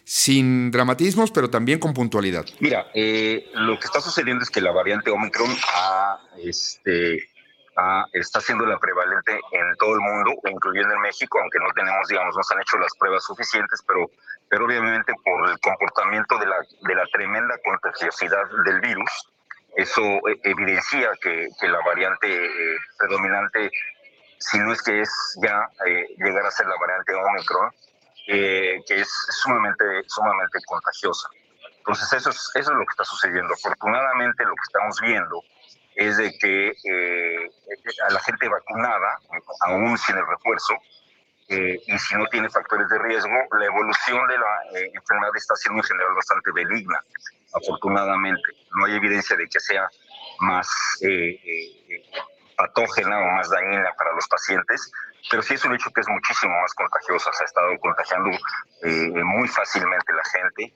sin 0.03 0.71
dramatismos, 0.71 1.31
pero 1.31 1.49
también 1.49 1.79
con 1.79 1.93
puntualidad. 1.93 2.45
Mira, 2.59 2.87
eh, 2.93 3.49
lo 3.53 3.79
que 3.79 3.85
está 3.85 4.01
sucediendo 4.01 4.43
es 4.43 4.49
que 4.49 4.59
la 4.59 4.71
variante 4.71 5.09
Omicron 5.09 5.55
ha 5.73 6.19
este, 6.37 7.29
ah, 7.77 8.05
está 8.13 8.39
siendo 8.41 8.65
la 8.65 8.77
prevalente 8.79 9.39
en 9.51 9.75
todo 9.77 9.95
el 9.95 10.01
mundo, 10.01 10.31
incluyendo 10.49 10.93
en 10.93 11.01
México, 11.01 11.39
aunque 11.39 11.59
no 11.59 11.71
tenemos, 11.73 12.07
digamos, 12.07 12.35
no 12.35 12.43
se 12.43 12.53
han 12.53 12.61
hecho 12.61 12.77
las 12.77 12.93
pruebas 12.97 13.23
suficientes, 13.23 13.83
pero, 13.87 14.09
pero 14.49 14.65
obviamente 14.65 15.13
por 15.23 15.49
el 15.49 15.59
comportamiento 15.59 16.37
de 16.37 16.47
la, 16.47 16.57
de 16.81 16.95
la 16.95 17.05
tremenda 17.07 17.55
contagiosidad 17.63 18.45
del 18.65 18.79
virus, 18.81 19.29
eso 19.75 20.01
eh, 20.01 20.39
evidencia 20.43 21.11
que, 21.21 21.47
que 21.59 21.67
la 21.67 21.79
variante 21.85 22.27
eh, 22.27 22.77
predominante, 22.97 23.71
si 24.37 24.59
no 24.59 24.71
es 24.71 24.81
que 24.81 25.01
es 25.01 25.39
ya 25.41 25.67
eh, 25.85 26.05
llegar 26.17 26.45
a 26.45 26.51
ser 26.51 26.67
la 26.67 26.75
variante 26.79 27.13
Omicron, 27.15 27.71
que 28.25 28.83
es 28.87 29.09
sumamente, 29.41 29.83
sumamente 30.07 30.59
contagiosa. 30.65 31.27
Entonces 31.79 32.13
eso 32.13 32.29
es, 32.29 32.51
eso 32.55 32.71
es 32.71 32.77
lo 32.77 32.85
que 32.85 32.91
está 32.91 33.03
sucediendo. 33.03 33.53
Afortunadamente 33.53 34.45
lo 34.45 34.55
que 34.55 34.63
estamos 34.63 35.01
viendo 35.01 35.43
es 35.95 36.17
de 36.17 36.31
que 36.39 36.73
a 38.07 38.13
la 38.13 38.19
gente 38.19 38.47
vacunada, 38.47 39.19
aún 39.67 39.97
sin 39.97 40.17
el 40.17 40.27
refuerzo, 40.27 40.73
y 41.49 41.99
si 41.99 42.15
no 42.15 42.25
tiene 42.27 42.49
factores 42.49 42.89
de 42.89 42.99
riesgo, 42.99 43.33
la 43.59 43.65
evolución 43.65 44.27
de 44.27 44.37
la 44.37 44.79
enfermedad 44.93 45.35
está 45.35 45.55
siendo 45.55 45.81
en 45.81 45.87
general 45.87 46.15
bastante 46.15 46.51
benigna 46.51 46.99
afortunadamente. 47.53 48.41
No 48.75 48.85
hay 48.85 48.95
evidencia 48.95 49.35
de 49.35 49.47
que 49.47 49.59
sea 49.59 49.87
más 50.39 50.67
eh, 51.01 51.39
eh, 51.45 52.03
patógena 52.57 53.19
o 53.19 53.31
más 53.31 53.49
dañina 53.49 53.93
para 53.97 54.13
los 54.13 54.27
pacientes, 54.27 54.91
pero 55.29 55.41
sí 55.41 55.53
es 55.53 55.63
un 55.65 55.75
hecho 55.75 55.89
que 55.91 56.01
es 56.01 56.09
muchísimo 56.09 56.53
más 56.59 56.73
contagiosa. 56.73 57.31
Se 57.33 57.43
ha 57.43 57.45
estado 57.45 57.77
contagiando 57.79 58.31
eh, 58.83 59.23
muy 59.23 59.47
fácilmente 59.47 60.13
la 60.13 60.23
gente. 60.23 60.73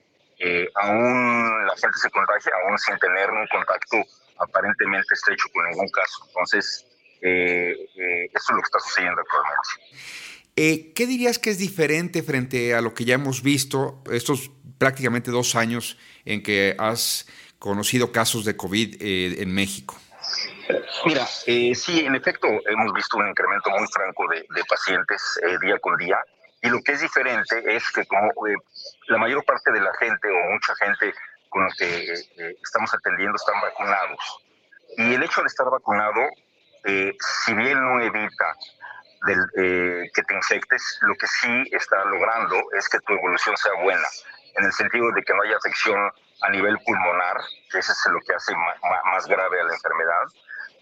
Aún 0.75 1.65
la 1.65 1.75
gente 1.75 1.97
se 1.97 2.09
contagia, 2.09 2.51
aún 2.63 2.77
sin 2.77 2.97
tener 2.99 3.29
un 3.31 3.47
contacto 3.47 3.97
aparentemente 4.39 5.13
estrecho 5.13 5.47
con 5.53 5.67
ningún 5.69 5.89
caso. 5.89 6.25
Entonces, 6.27 6.85
eso 7.21 8.33
es 8.33 8.49
lo 8.49 8.57
que 8.57 8.65
está 8.65 8.79
sucediendo 8.79 9.21
actualmente. 9.21 10.93
¿Qué 10.93 11.05
dirías 11.07 11.39
que 11.39 11.49
es 11.49 11.57
diferente 11.57 12.23
frente 12.23 12.75
a 12.75 12.81
lo 12.81 12.93
que 12.93 13.05
ya 13.05 13.15
hemos 13.15 13.41
visto 13.41 14.03
estos 14.11 14.51
prácticamente 14.77 15.31
dos 15.31 15.55
años 15.55 15.97
en 16.25 16.43
que 16.43 16.75
has 16.77 17.27
conocido 17.59 18.11
casos 18.11 18.45
de 18.45 18.55
COVID 18.55 19.01
eh, 19.01 19.41
en 19.41 19.53
México? 19.53 19.95
Mira, 21.05 21.25
eh, 21.45 21.73
sí, 21.73 22.01
en 22.01 22.15
efecto, 22.15 22.47
hemos 22.47 22.93
visto 22.93 23.17
un 23.17 23.27
incremento 23.27 23.69
muy 23.69 23.87
franco 23.87 24.25
de, 24.27 24.63
pacientes 24.65 25.39
eh, 25.47 25.55
día 25.61 25.79
con 25.79 25.97
día. 25.97 26.17
Y 26.61 26.69
lo 26.69 26.81
que 26.81 26.93
es 26.93 27.01
diferente 27.01 27.75
es 27.75 27.91
que 27.91 28.05
como 28.05 28.31
la 29.07 29.17
mayor 29.17 29.43
parte 29.45 29.71
de 29.71 29.81
la 29.81 29.93
gente 29.99 30.27
o 30.29 30.51
mucha 30.51 30.75
gente 30.75 31.13
con 31.49 31.63
la 31.63 31.69
que 31.77 32.13
estamos 32.63 32.93
atendiendo 32.93 33.35
están 33.35 33.61
vacunados. 33.61 34.43
Y 34.97 35.13
el 35.13 35.23
hecho 35.23 35.41
de 35.41 35.47
estar 35.47 35.69
vacunado, 35.69 36.21
si 36.83 37.53
bien 37.53 37.79
no 37.79 38.01
evita 38.01 38.55
del, 39.25 40.11
que 40.13 40.23
te 40.23 40.33
infectes, 40.33 40.99
lo 41.01 41.15
que 41.15 41.27
sí 41.27 41.63
está 41.71 42.03
logrando 42.05 42.55
es 42.77 42.89
que 42.89 42.99
tu 42.99 43.13
evolución 43.13 43.55
sea 43.57 43.73
buena 43.83 44.07
en 44.55 44.65
el 44.65 44.73
sentido 44.73 45.11
de 45.11 45.21
que 45.23 45.33
no 45.33 45.43
haya 45.43 45.57
afección 45.57 46.11
a 46.41 46.49
nivel 46.49 46.77
pulmonar, 46.85 47.37
que 47.71 47.79
eso 47.79 47.91
es 47.91 48.11
lo 48.11 48.19
que 48.21 48.33
hace 48.33 48.53
más 48.55 49.25
grave 49.27 49.61
a 49.61 49.63
la 49.63 49.73
enfermedad. 49.73 50.23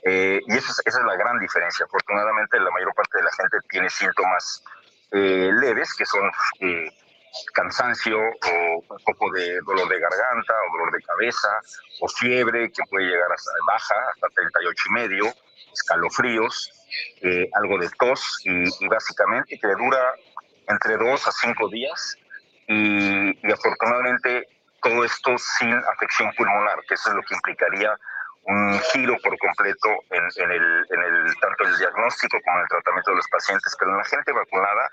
Eh, 0.03 0.39
y 0.47 0.57
esa 0.57 0.71
es, 0.85 0.95
la 1.03 1.15
gran 1.15 1.39
diferencia. 1.39 1.85
Afortunadamente, 1.85 2.59
la 2.59 2.71
mayor 2.71 2.93
parte 2.93 3.17
de 3.17 3.23
la 3.23 3.31
gente 3.31 3.57
tiene 3.69 3.89
síntomas 3.89 4.63
eh, 5.15 5.51
leves, 5.61 5.93
que 5.93 6.05
son 6.05 6.29
eh, 6.59 6.89
cansancio 7.53 8.19
o 8.19 8.83
un 8.89 9.03
poco 9.05 9.31
de 9.31 9.59
dolor 9.61 9.87
de 9.89 9.99
garganta 9.99 10.53
o 10.69 10.77
dolor 10.77 10.93
de 10.93 11.01
cabeza 11.01 11.49
o 12.01 12.07
fiebre 12.07 12.71
que 12.71 12.83
puede 12.89 13.05
llegar 13.05 13.31
hasta 13.31 13.51
baja, 13.67 13.95
hasta 14.13 14.27
38 14.35 14.83
y 14.87 14.93
medio, 14.93 15.33
escalofríos, 15.73 16.71
algo 17.55 17.77
de 17.79 17.89
tos 17.97 18.39
y, 18.45 18.63
y 18.85 18.87
básicamente 18.87 19.59
que 19.59 19.67
dura 19.67 20.13
entre 20.67 20.97
dos 20.97 21.27
a 21.27 21.31
cinco 21.31 21.69
días. 21.69 22.17
Y, 22.67 23.51
afortunadamente 23.51 24.47
todo 24.81 25.03
esto 25.03 25.35
sin 25.37 25.73
afección 25.73 26.31
pulmonar, 26.37 26.79
que 26.87 26.93
eso 26.93 27.09
es 27.09 27.15
lo 27.15 27.21
que 27.23 27.35
implicaría 27.35 27.95
un 28.45 28.79
giro 28.93 29.17
por 29.23 29.37
completo 29.39 29.89
en, 30.11 30.23
el, 30.23 30.85
en, 30.89 31.01
el, 31.01 31.35
tanto 31.39 31.63
el 31.63 31.77
diagnóstico 31.77 32.37
como 32.43 32.59
el 32.59 32.67
tratamiento 32.67 33.11
de 33.11 33.17
los 33.17 33.27
pacientes, 33.27 33.75
pero 33.79 33.91
en 33.91 33.97
la 33.97 34.03
gente 34.03 34.31
vacunada, 34.31 34.89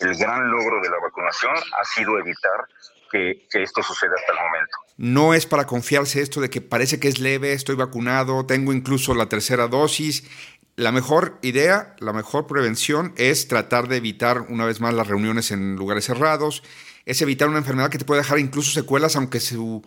el 0.00 0.16
gran 0.16 0.50
logro 0.50 0.80
de 0.80 0.88
la 0.88 0.98
vacunación 0.98 1.54
ha 1.54 1.84
sido 1.84 2.18
evitar 2.18 2.66
que, 3.10 3.62
esto 3.62 3.82
suceda 3.82 4.12
hasta 4.18 4.32
el 4.32 4.38
momento. 4.38 4.76
No 4.96 5.34
es 5.34 5.46
para 5.46 5.66
confiarse 5.66 6.20
esto 6.20 6.40
de 6.40 6.50
que 6.50 6.60
parece 6.60 6.98
que 6.98 7.08
es 7.08 7.20
leve, 7.20 7.52
estoy 7.52 7.76
vacunado, 7.76 8.46
tengo 8.46 8.72
incluso 8.72 9.14
la 9.14 9.28
tercera 9.28 9.68
dosis. 9.68 10.28
La 10.76 10.90
mejor 10.90 11.38
idea, 11.42 11.94
la 11.98 12.12
mejor 12.12 12.46
prevención 12.48 13.12
es 13.16 13.46
tratar 13.46 13.86
de 13.86 13.98
evitar 13.98 14.40
una 14.48 14.64
vez 14.64 14.80
más 14.80 14.94
las 14.94 15.06
reuniones 15.06 15.52
en 15.52 15.76
lugares 15.76 16.06
cerrados, 16.06 16.64
es 17.06 17.20
evitar 17.22 17.48
una 17.48 17.58
enfermedad 17.58 17.90
que 17.90 17.98
te 17.98 18.04
puede 18.04 18.22
dejar 18.22 18.38
incluso 18.38 18.70
secuelas 18.70 19.16
aunque 19.16 19.40
su, 19.40 19.82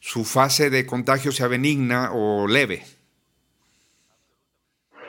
su 0.00 0.24
fase 0.24 0.70
de 0.70 0.86
contagio 0.86 1.32
sea 1.32 1.48
benigna 1.48 2.12
o 2.12 2.46
leve. 2.46 2.84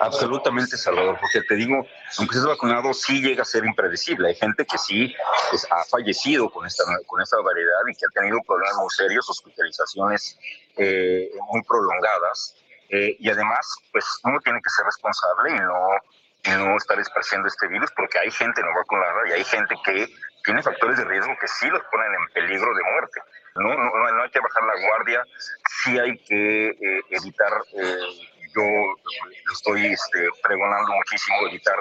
Absolutamente, 0.01 0.77
Salvador, 0.77 1.15
porque 1.21 1.41
te 1.47 1.53
digo, 1.53 1.85
aunque 2.17 2.35
estés 2.35 2.47
vacunado, 2.47 2.91
sí 2.91 3.21
llega 3.21 3.43
a 3.43 3.45
ser 3.45 3.63
impredecible. 3.65 4.29
Hay 4.29 4.35
gente 4.35 4.65
que 4.65 4.75
sí 4.79 5.13
pues, 5.51 5.67
ha 5.69 5.83
fallecido 5.83 6.49
con 6.49 6.65
esta, 6.65 6.83
con 7.05 7.21
esta 7.21 7.37
variedad 7.39 7.81
y 7.87 7.93
que 7.93 8.07
ha 8.07 8.19
tenido 8.19 8.39
problemas 8.47 8.77
muy 8.77 8.89
serios, 8.89 9.29
hospitalizaciones 9.29 10.39
eh, 10.77 11.29
muy 11.51 11.61
prolongadas. 11.61 12.55
Eh, 12.89 13.15
y 13.19 13.29
además, 13.29 13.75
pues 13.91 14.03
uno 14.23 14.39
tiene 14.43 14.59
que 14.63 14.71
ser 14.71 14.85
responsable 14.85 15.51
y 15.51 15.59
no, 15.59 15.87
y 16.45 16.65
no 16.65 16.77
estar 16.77 16.99
esparciendo 16.99 17.47
este 17.47 17.67
virus 17.67 17.91
porque 17.95 18.17
hay 18.17 18.31
gente 18.31 18.59
no 18.61 18.73
vacunada 18.75 19.29
y 19.29 19.31
hay 19.33 19.43
gente 19.43 19.75
que 19.85 20.11
tiene 20.43 20.63
factores 20.63 20.97
de 20.97 21.05
riesgo 21.05 21.35
que 21.39 21.47
sí 21.47 21.67
los 21.69 21.83
ponen 21.91 22.13
en 22.13 22.33
peligro 22.33 22.73
de 22.73 22.83
muerte. 22.83 23.21
No, 23.55 23.73
no, 23.73 24.11
no 24.11 24.23
hay 24.23 24.29
que 24.29 24.39
bajar 24.39 24.63
la 24.63 24.87
guardia, 24.87 25.25
sí 25.83 25.99
hay 25.99 26.17
que 26.19 26.69
eh, 26.69 27.01
evitar, 27.09 27.51
eh, 27.73 27.97
yo 28.55 28.63
estoy 29.51 29.87
este, 29.87 30.29
pregonando 30.41 30.93
muchísimo, 30.93 31.47
evitar 31.47 31.75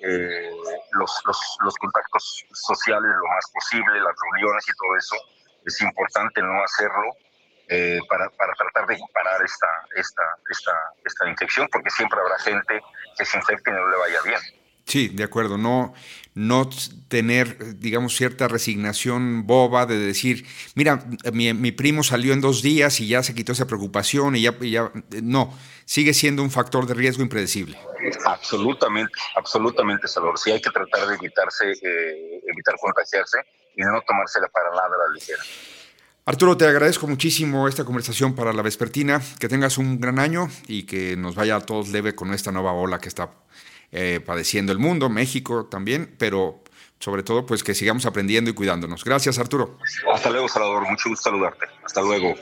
eh, 0.00 0.50
los, 0.92 1.22
los, 1.24 1.56
los, 1.60 1.74
contactos 1.76 2.44
sociales 2.52 3.10
lo 3.16 3.28
más 3.28 3.50
posible, 3.50 4.00
las 4.00 4.14
reuniones 4.22 4.68
y 4.68 4.72
todo 4.76 4.96
eso. 4.96 5.16
Es 5.64 5.80
importante 5.80 6.42
no 6.42 6.62
hacerlo 6.62 7.16
para, 8.08 8.28
para, 8.30 8.52
tratar 8.52 8.86
de 8.86 8.98
parar 9.12 9.42
esta, 9.42 9.66
esta, 9.96 10.22
esta, 10.50 10.72
esta 11.04 11.28
infección, 11.28 11.66
porque 11.72 11.90
siempre 11.90 12.20
habrá 12.20 12.38
gente 12.38 12.80
que 13.18 13.24
se 13.24 13.38
infecte 13.38 13.70
y 13.70 13.72
no 13.72 13.88
le 13.88 13.96
vaya 13.96 14.22
bien. 14.22 14.40
Sí, 14.86 15.08
de 15.08 15.24
acuerdo. 15.24 15.58
No, 15.58 15.94
no 16.34 16.70
tener, 17.08 17.78
digamos, 17.80 18.14
cierta 18.14 18.46
resignación 18.46 19.44
boba 19.44 19.84
de 19.84 19.98
decir, 19.98 20.46
mira, 20.76 21.04
mi, 21.32 21.72
primo 21.72 22.04
salió 22.04 22.32
en 22.32 22.40
dos 22.40 22.62
días 22.62 23.00
y 23.00 23.08
ya 23.08 23.24
se 23.24 23.34
quitó 23.34 23.50
esa 23.50 23.66
preocupación 23.66 24.36
y 24.36 24.42
ya, 24.42 24.56
ya, 24.60 24.92
no, 25.22 25.52
sigue 25.84 26.14
siendo 26.14 26.42
un 26.44 26.52
factor 26.52 26.86
de 26.86 26.94
riesgo 26.94 27.24
impredecible. 27.24 27.76
Absolutamente, 28.26 29.12
absolutamente, 29.34 30.06
Salvador. 30.06 30.38
Sí 30.38 30.52
hay 30.52 30.60
que 30.60 30.70
tratar 30.70 31.08
de 31.08 31.16
evitarse, 31.16 31.72
eh, 31.72 32.42
evitar 32.46 32.76
contagiarse 32.80 33.38
y 33.74 33.82
no 33.82 34.00
tomársela 34.02 34.46
para 34.48 34.70
nada 34.70 34.86
a 34.86 35.08
la 35.08 35.14
ligera. 35.14 35.42
Arturo, 36.26 36.56
te 36.56 36.66
agradezco 36.66 37.08
muchísimo 37.08 37.66
esta 37.66 37.84
conversación 37.84 38.34
para 38.34 38.52
la 38.52 38.62
vespertina. 38.62 39.20
Que 39.40 39.48
tengas 39.48 39.78
un 39.78 40.00
gran 40.00 40.18
año 40.18 40.48
y 40.68 40.84
que 40.84 41.16
nos 41.16 41.34
vaya 41.34 41.56
a 41.56 41.60
todos 41.60 41.88
leve 41.88 42.14
con 42.14 42.34
esta 42.34 42.52
nueva 42.52 42.72
ola 42.72 42.98
que 42.98 43.08
está 43.08 43.30
eh, 43.98 44.20
padeciendo 44.20 44.72
el 44.72 44.78
mundo, 44.78 45.08
México 45.08 45.64
también, 45.64 46.14
pero 46.18 46.62
sobre 46.98 47.22
todo 47.22 47.46
pues 47.46 47.64
que 47.64 47.74
sigamos 47.74 48.04
aprendiendo 48.04 48.50
y 48.50 48.52
cuidándonos. 48.52 49.02
Gracias 49.02 49.38
Arturo. 49.38 49.78
Hasta 50.12 50.28
luego 50.28 50.48
Salvador, 50.48 50.86
mucho 50.86 51.08
gusto 51.08 51.30
saludarte. 51.30 51.64
Hasta 51.82 52.02
luego, 52.02 52.34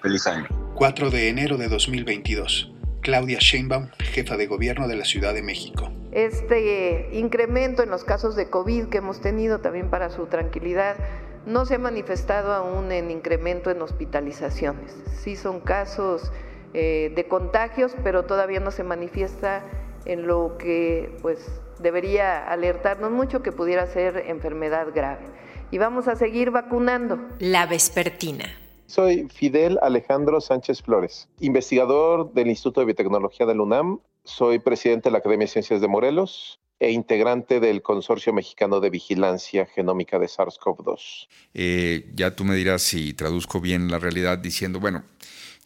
feliz 0.00 0.26
año. 0.26 0.46
4 0.74 1.10
de 1.10 1.28
enero 1.28 1.58
de 1.58 1.68
2022. 1.68 2.72
Claudia 3.02 3.38
Sheinbaum, 3.38 3.90
jefa 3.98 4.38
de 4.38 4.46
gobierno 4.46 4.88
de 4.88 4.96
la 4.96 5.04
Ciudad 5.04 5.34
de 5.34 5.42
México. 5.42 5.92
Este 6.12 7.10
incremento 7.12 7.82
en 7.82 7.90
los 7.90 8.04
casos 8.04 8.34
de 8.34 8.48
COVID 8.48 8.86
que 8.86 8.96
hemos 8.96 9.20
tenido 9.20 9.60
también 9.60 9.90
para 9.90 10.08
su 10.08 10.24
tranquilidad 10.28 10.96
no 11.44 11.66
se 11.66 11.74
ha 11.74 11.78
manifestado 11.78 12.54
aún 12.54 12.90
en 12.90 13.10
incremento 13.10 13.70
en 13.70 13.82
hospitalizaciones. 13.82 14.96
Sí 15.22 15.36
son 15.36 15.60
casos 15.60 16.32
eh, 16.72 17.12
de 17.14 17.28
contagios, 17.28 17.92
pero 18.02 18.24
todavía 18.24 18.60
no 18.60 18.70
se 18.70 18.82
manifiesta 18.82 19.62
en 20.06 20.26
lo 20.26 20.56
que 20.58 21.16
pues 21.22 21.38
debería 21.80 22.44
alertarnos 22.44 23.10
mucho 23.10 23.42
que 23.42 23.52
pudiera 23.52 23.86
ser 23.86 24.24
enfermedad 24.28 24.88
grave. 24.94 25.26
Y 25.70 25.78
vamos 25.78 26.08
a 26.08 26.16
seguir 26.16 26.50
vacunando. 26.50 27.18
La 27.38 27.66
vespertina. 27.66 28.44
Soy 28.86 29.28
Fidel 29.28 29.78
Alejandro 29.82 30.40
Sánchez 30.40 30.82
Flores, 30.82 31.28
investigador 31.40 32.32
del 32.32 32.48
Instituto 32.48 32.80
de 32.80 32.86
Biotecnología 32.86 33.44
del 33.44 33.60
UNAM, 33.60 33.98
soy 34.22 34.60
presidente 34.60 35.08
de 35.08 35.12
la 35.12 35.18
Academia 35.18 35.46
de 35.46 35.52
Ciencias 35.52 35.80
de 35.80 35.88
Morelos 35.88 36.60
e 36.78 36.90
integrante 36.90 37.58
del 37.58 37.82
Consorcio 37.82 38.32
Mexicano 38.32 38.80
de 38.80 38.90
Vigilancia 38.90 39.66
Genómica 39.66 40.18
de 40.18 40.26
SARS-CoV-2. 40.26 41.28
Eh, 41.54 42.10
ya 42.14 42.36
tú 42.36 42.44
me 42.44 42.54
dirás 42.54 42.82
si 42.82 43.14
traduzco 43.14 43.60
bien 43.60 43.90
la 43.90 43.98
realidad 43.98 44.38
diciendo, 44.38 44.78
bueno, 44.78 45.04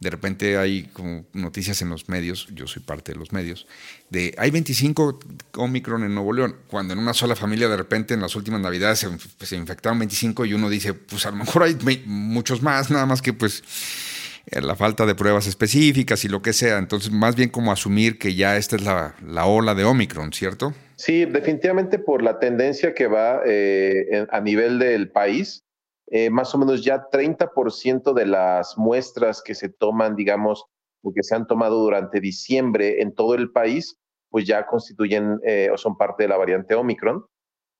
de 0.00 0.11
repente 0.11 0.57
hay 0.57 0.85
como 0.95 1.26
noticias 1.35 1.83
en 1.83 1.90
los 1.90 2.09
medios, 2.09 2.49
yo 2.54 2.66
soy 2.66 2.83
parte 2.83 3.12
de 3.12 3.19
los 3.19 3.33
medios, 3.33 3.66
de 4.09 4.35
hay 4.38 4.50
25 4.50 5.21
Omicron 5.57 6.04
en 6.04 6.14
Nuevo 6.14 6.33
León, 6.33 6.57
cuando 6.69 6.95
en 6.95 6.99
una 6.99 7.12
sola 7.12 7.37
familia 7.37 7.69
de 7.69 7.76
repente 7.76 8.14
en 8.14 8.21
las 8.21 8.35
últimas 8.35 8.61
navidades 8.61 9.07
se, 9.38 9.57
infectaron 9.57 9.99
25 9.99 10.47
y 10.47 10.54
uno 10.54 10.71
dice, 10.71 10.95
pues 10.95 11.26
a 11.26 11.30
lo 11.30 11.37
mejor 11.37 11.64
hay 11.64 11.76
muchos 12.07 12.62
más, 12.62 12.90
nada 12.90 13.04
más 13.04 13.21
que 13.21 13.35
pues 13.35 13.62
eh, 14.47 14.62
la 14.62 14.75
falta 14.75 15.04
de 15.04 15.14
pruebas 15.14 15.47
específicas 15.47 16.25
y 16.25 16.28
lo 16.28 16.40
que 16.40 16.54
sea. 16.54 16.78
Entonces, 16.78 17.12
más 17.12 17.37
bien 17.37 17.50
como 17.50 17.71
asumir 17.71 18.19
que 18.19 18.35
ya 18.35 18.57
esta 18.57 18.76
es 18.76 18.83
la, 18.83 19.14
la 19.26 19.45
ola 19.45 19.75
de 19.75 19.85
Omicron, 19.85 20.33
¿cierto? 20.33 20.75
Sí, 20.97 21.25
definitivamente 21.26 21.99
por 21.99 22.23
la 22.23 22.38
tendencia 22.38 22.95
que 22.95 23.07
va 23.07 23.42
eh, 23.47 24.26
a 24.30 24.40
nivel 24.40 24.78
del 24.78 25.11
país, 25.11 25.62
eh, 26.11 26.31
más 26.31 26.55
o 26.55 26.59
menos 26.59 26.85
ya 26.85 27.09
30% 27.11 28.12
de 28.12 28.26
las 28.26 28.76
muestras 28.76 29.43
que 29.43 29.55
se 29.55 29.69
toman, 29.69 30.17
digamos, 30.17 30.64
o 31.02 31.12
que 31.12 31.23
se 31.23 31.35
han 31.35 31.47
tomado 31.47 31.79
durante 31.79 32.21
diciembre 32.21 33.00
en 33.00 33.14
todo 33.14 33.35
el 33.35 33.50
país, 33.50 33.99
pues 34.29 34.47
ya 34.47 34.67
constituyen 34.67 35.40
o 35.73 35.76
son 35.76 35.97
parte 35.97 36.25
de 36.25 36.29
la 36.29 36.37
variante 36.37 36.75
Omicron. 36.75 37.25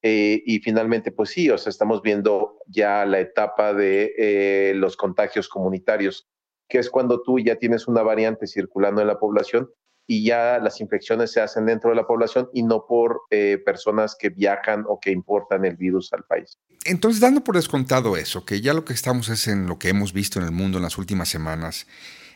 y 0.03 0.59
finalmente, 0.61 1.13
pues 1.13 1.31
sí, 1.31 1.51
o 1.51 1.59
sea, 1.59 1.71
estamos 1.71 2.01
viendo 2.03 2.57
ya 2.67 3.05
la 3.05 3.21
etapa 3.21 3.75
de 3.75 4.73
los 4.75 4.97
contagios 4.97 5.49
comunitarios 5.49 6.31
que 6.71 6.79
es 6.79 6.89
cuando 6.89 7.21
tú 7.21 7.39
ya 7.39 7.57
tienes 7.57 7.89
una 7.89 8.03
variante 8.03 8.47
circulando 8.47 9.03
en 9.03 9.09
la 9.09 9.19
población 9.19 9.69
y 10.11 10.25
ya 10.25 10.59
las 10.59 10.81
infecciones 10.81 11.31
se 11.31 11.41
hacen 11.41 11.67
dentro 11.67 11.91
de 11.91 11.95
la 11.95 12.05
población 12.05 12.49
y 12.53 12.65
no 12.65 12.85
por 12.89 13.21
eh, 13.31 13.63
personas 13.65 14.17
que 14.19 14.31
viajan 14.31 14.83
o 14.89 14.99
que 14.99 15.13
importan 15.13 15.65
el 15.65 15.77
virus 15.77 16.13
al 16.13 16.25
país. 16.25 16.59
Entonces, 16.85 17.21
dando 17.21 17.45
por 17.45 17.55
descontado 17.55 18.17
eso, 18.17 18.45
que 18.45 18.61
ya 18.61 18.75
lo 18.75 18.85
que 18.85 18.93
estamos 18.93 19.29
es 19.29 19.47
en 19.47 19.69
lo 19.69 19.79
que 19.79 19.89
hemos 19.89 20.13
visto 20.13 20.41
en 20.41 20.47
el 20.47 20.51
mundo 20.51 20.79
en 20.79 20.83
las 20.83 20.99
últimas 20.99 21.29
semanas, 21.29 21.87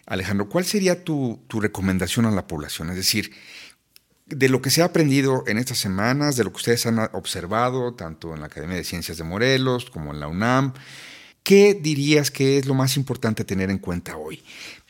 Alejandro, 0.07 0.49
¿cuál 0.49 0.65
sería 0.65 1.03
tu, 1.03 1.41
tu 1.49 1.61
recomendación 1.61 2.27
a 2.27 2.31
la 2.31 2.47
población? 2.47 2.91
Es 2.91 2.97
decir, 2.97 3.33
de 4.27 4.49
lo 4.49 4.63
que 4.63 4.71
se 4.71 4.83
ha 4.83 4.85
aprendido 4.85 5.43
en 5.49 5.59
estas 5.59 5.79
semanas, 5.79 6.37
de 6.37 6.45
lo 6.45 6.53
que 6.53 6.59
ustedes 6.59 6.87
han 6.87 7.01
observado, 7.13 7.95
tanto 7.95 8.35
en 8.35 8.41
la 8.41 8.47
Academia 8.47 8.77
de 8.77 8.85
Ciencias 8.85 9.19
de 9.19 9.25
Morelos 9.25 9.91
como 9.91 10.13
en 10.13 10.21
la 10.21 10.29
UNAM, 10.29 10.75
¿qué 11.43 11.75
dirías 11.75 12.31
que 12.31 12.57
es 12.59 12.67
lo 12.67 12.75
más 12.75 12.97
importante 12.97 13.45
tener 13.45 13.69
en 13.69 13.79
cuenta 13.79 14.17
hoy? 14.17 14.45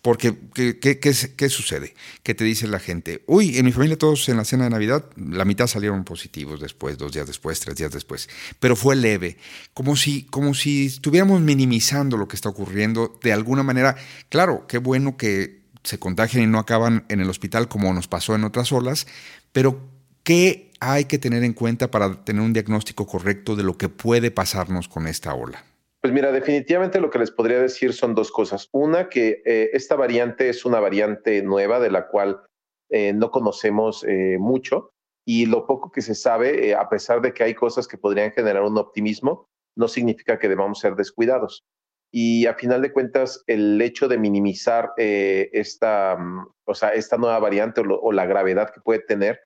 Porque, 0.05 0.37
¿qué, 0.53 1.01
qué, 1.01 1.49
sucede? 1.49 1.95
¿Qué 2.23 2.35
te 2.35 2.45
dice 2.45 2.69
la 2.69 2.79
gente? 2.79 3.25
Uy, 3.27 3.57
en 3.57 3.65
mi 3.65 3.73
familia 3.73 3.97
todos 3.97 4.29
en 4.29 4.37
la 4.37 4.45
cena 4.45 4.65
de 4.65 4.71
Navidad, 4.71 5.07
la 5.17 5.47
mitad 5.47 5.67
salieron 5.67 6.05
positivos 6.05 6.61
después, 6.61 6.99
dos 6.99 7.13
días 7.13 7.27
después, 7.27 7.59
tres 7.59 7.75
días 7.77 7.91
después, 7.91 8.29
pero 8.61 8.77
fue 8.77 8.97
leve, 8.97 9.39
como 9.73 9.97
si, 9.97 10.25
como 10.25 10.53
si 10.53 10.85
estuviéramos 10.85 11.41
minimizando 11.41 12.19
lo 12.19 12.29
que 12.29 12.37
está 12.37 12.51
ocurriendo 12.51 13.19
de 13.23 13.33
alguna 13.33 13.63
manera. 13.63 13.97
Claro, 14.29 14.67
qué 14.67 14.77
bueno 14.77 15.17
que 15.17 15.63
se 15.85 15.99
contagian 15.99 16.45
y 16.45 16.49
no 16.49 16.59
acaban 16.59 17.07
en 17.09 17.23
el 17.23 17.31
hospital 17.31 17.69
como 17.69 17.95
nos 17.95 18.07
pasó 18.07 18.35
en 18.35 18.45
otras 18.45 18.73
olas, 18.73 19.07
pero 19.53 19.89
¿qué 20.23 20.71
hay 20.81 21.07
que 21.07 21.19
tener 21.19 21.45
en 21.45 21.55
cuenta 21.55 21.91
para 21.91 22.27
tener 22.27 22.43
un 22.43 22.53
diagnóstico 22.53 23.07
correcto 23.07 23.57
de 23.57 23.63
lo 23.63 23.79
que 23.79 23.89
puede 23.89 24.31
pasarnos 24.31 24.87
con 24.87 25.07
esta 25.07 25.33
ola? 25.33 25.65
Pues 26.05 26.13
mira, 26.13 26.33
definitivamente 26.33 27.01
lo 27.01 27.09
que 27.09 27.19
les 27.19 27.31
podría 27.31 27.59
decir 27.59 27.95
son 27.95 28.15
dos 28.15 28.31
cosas. 28.31 28.69
Una, 28.73 29.09
que 29.09 29.41
eh, 29.47 29.71
esta 29.73 29.97
variante 29.97 30.51
es 30.51 30.67
una 30.67 30.79
variante 30.79 31.41
nueva 31.43 31.81
de 31.81 31.91
la 31.91 32.09
cual 32.09 32.43
eh, 32.91 33.15
no 33.15 33.31
conocemos 33.31 34.05
eh, 34.07 34.37
mucho 34.39 34.91
y 35.27 35.47
lo 35.47 35.67
poco 35.67 35.91
que 35.91 36.03
se 36.03 36.15
sabe, 36.15 36.75
a 36.75 36.91
pesar 36.91 37.23
de 37.23 37.33
que 37.33 37.43
hay 37.43 37.55
cosas 37.55 37.89
que 37.89 37.97
podrían 37.97 38.33
generar 38.33 38.65
un 38.65 38.77
optimismo, 38.77 39.47
no 39.79 39.89
significa 39.89 40.39
que 40.39 40.51
debamos 40.51 40.79
ser 40.79 40.95
descuidados. 40.95 41.65
Y 42.13 42.45
a 42.45 42.53
final 42.53 42.83
de 42.83 42.93
cuentas, 42.93 43.43
el 43.47 43.81
hecho 43.81 44.07
de 44.07 44.19
minimizar 44.19 44.93
esta, 44.99 46.19
mm, 46.19 46.49
o 46.67 46.75
sea, 46.75 46.91
esta 46.91 47.17
nueva 47.17 47.39
variante 47.39 47.81
o 47.83 48.13
la 48.13 48.27
gravedad 48.27 48.75
que 48.75 48.83
puede 48.83 49.01
tener 49.01 49.41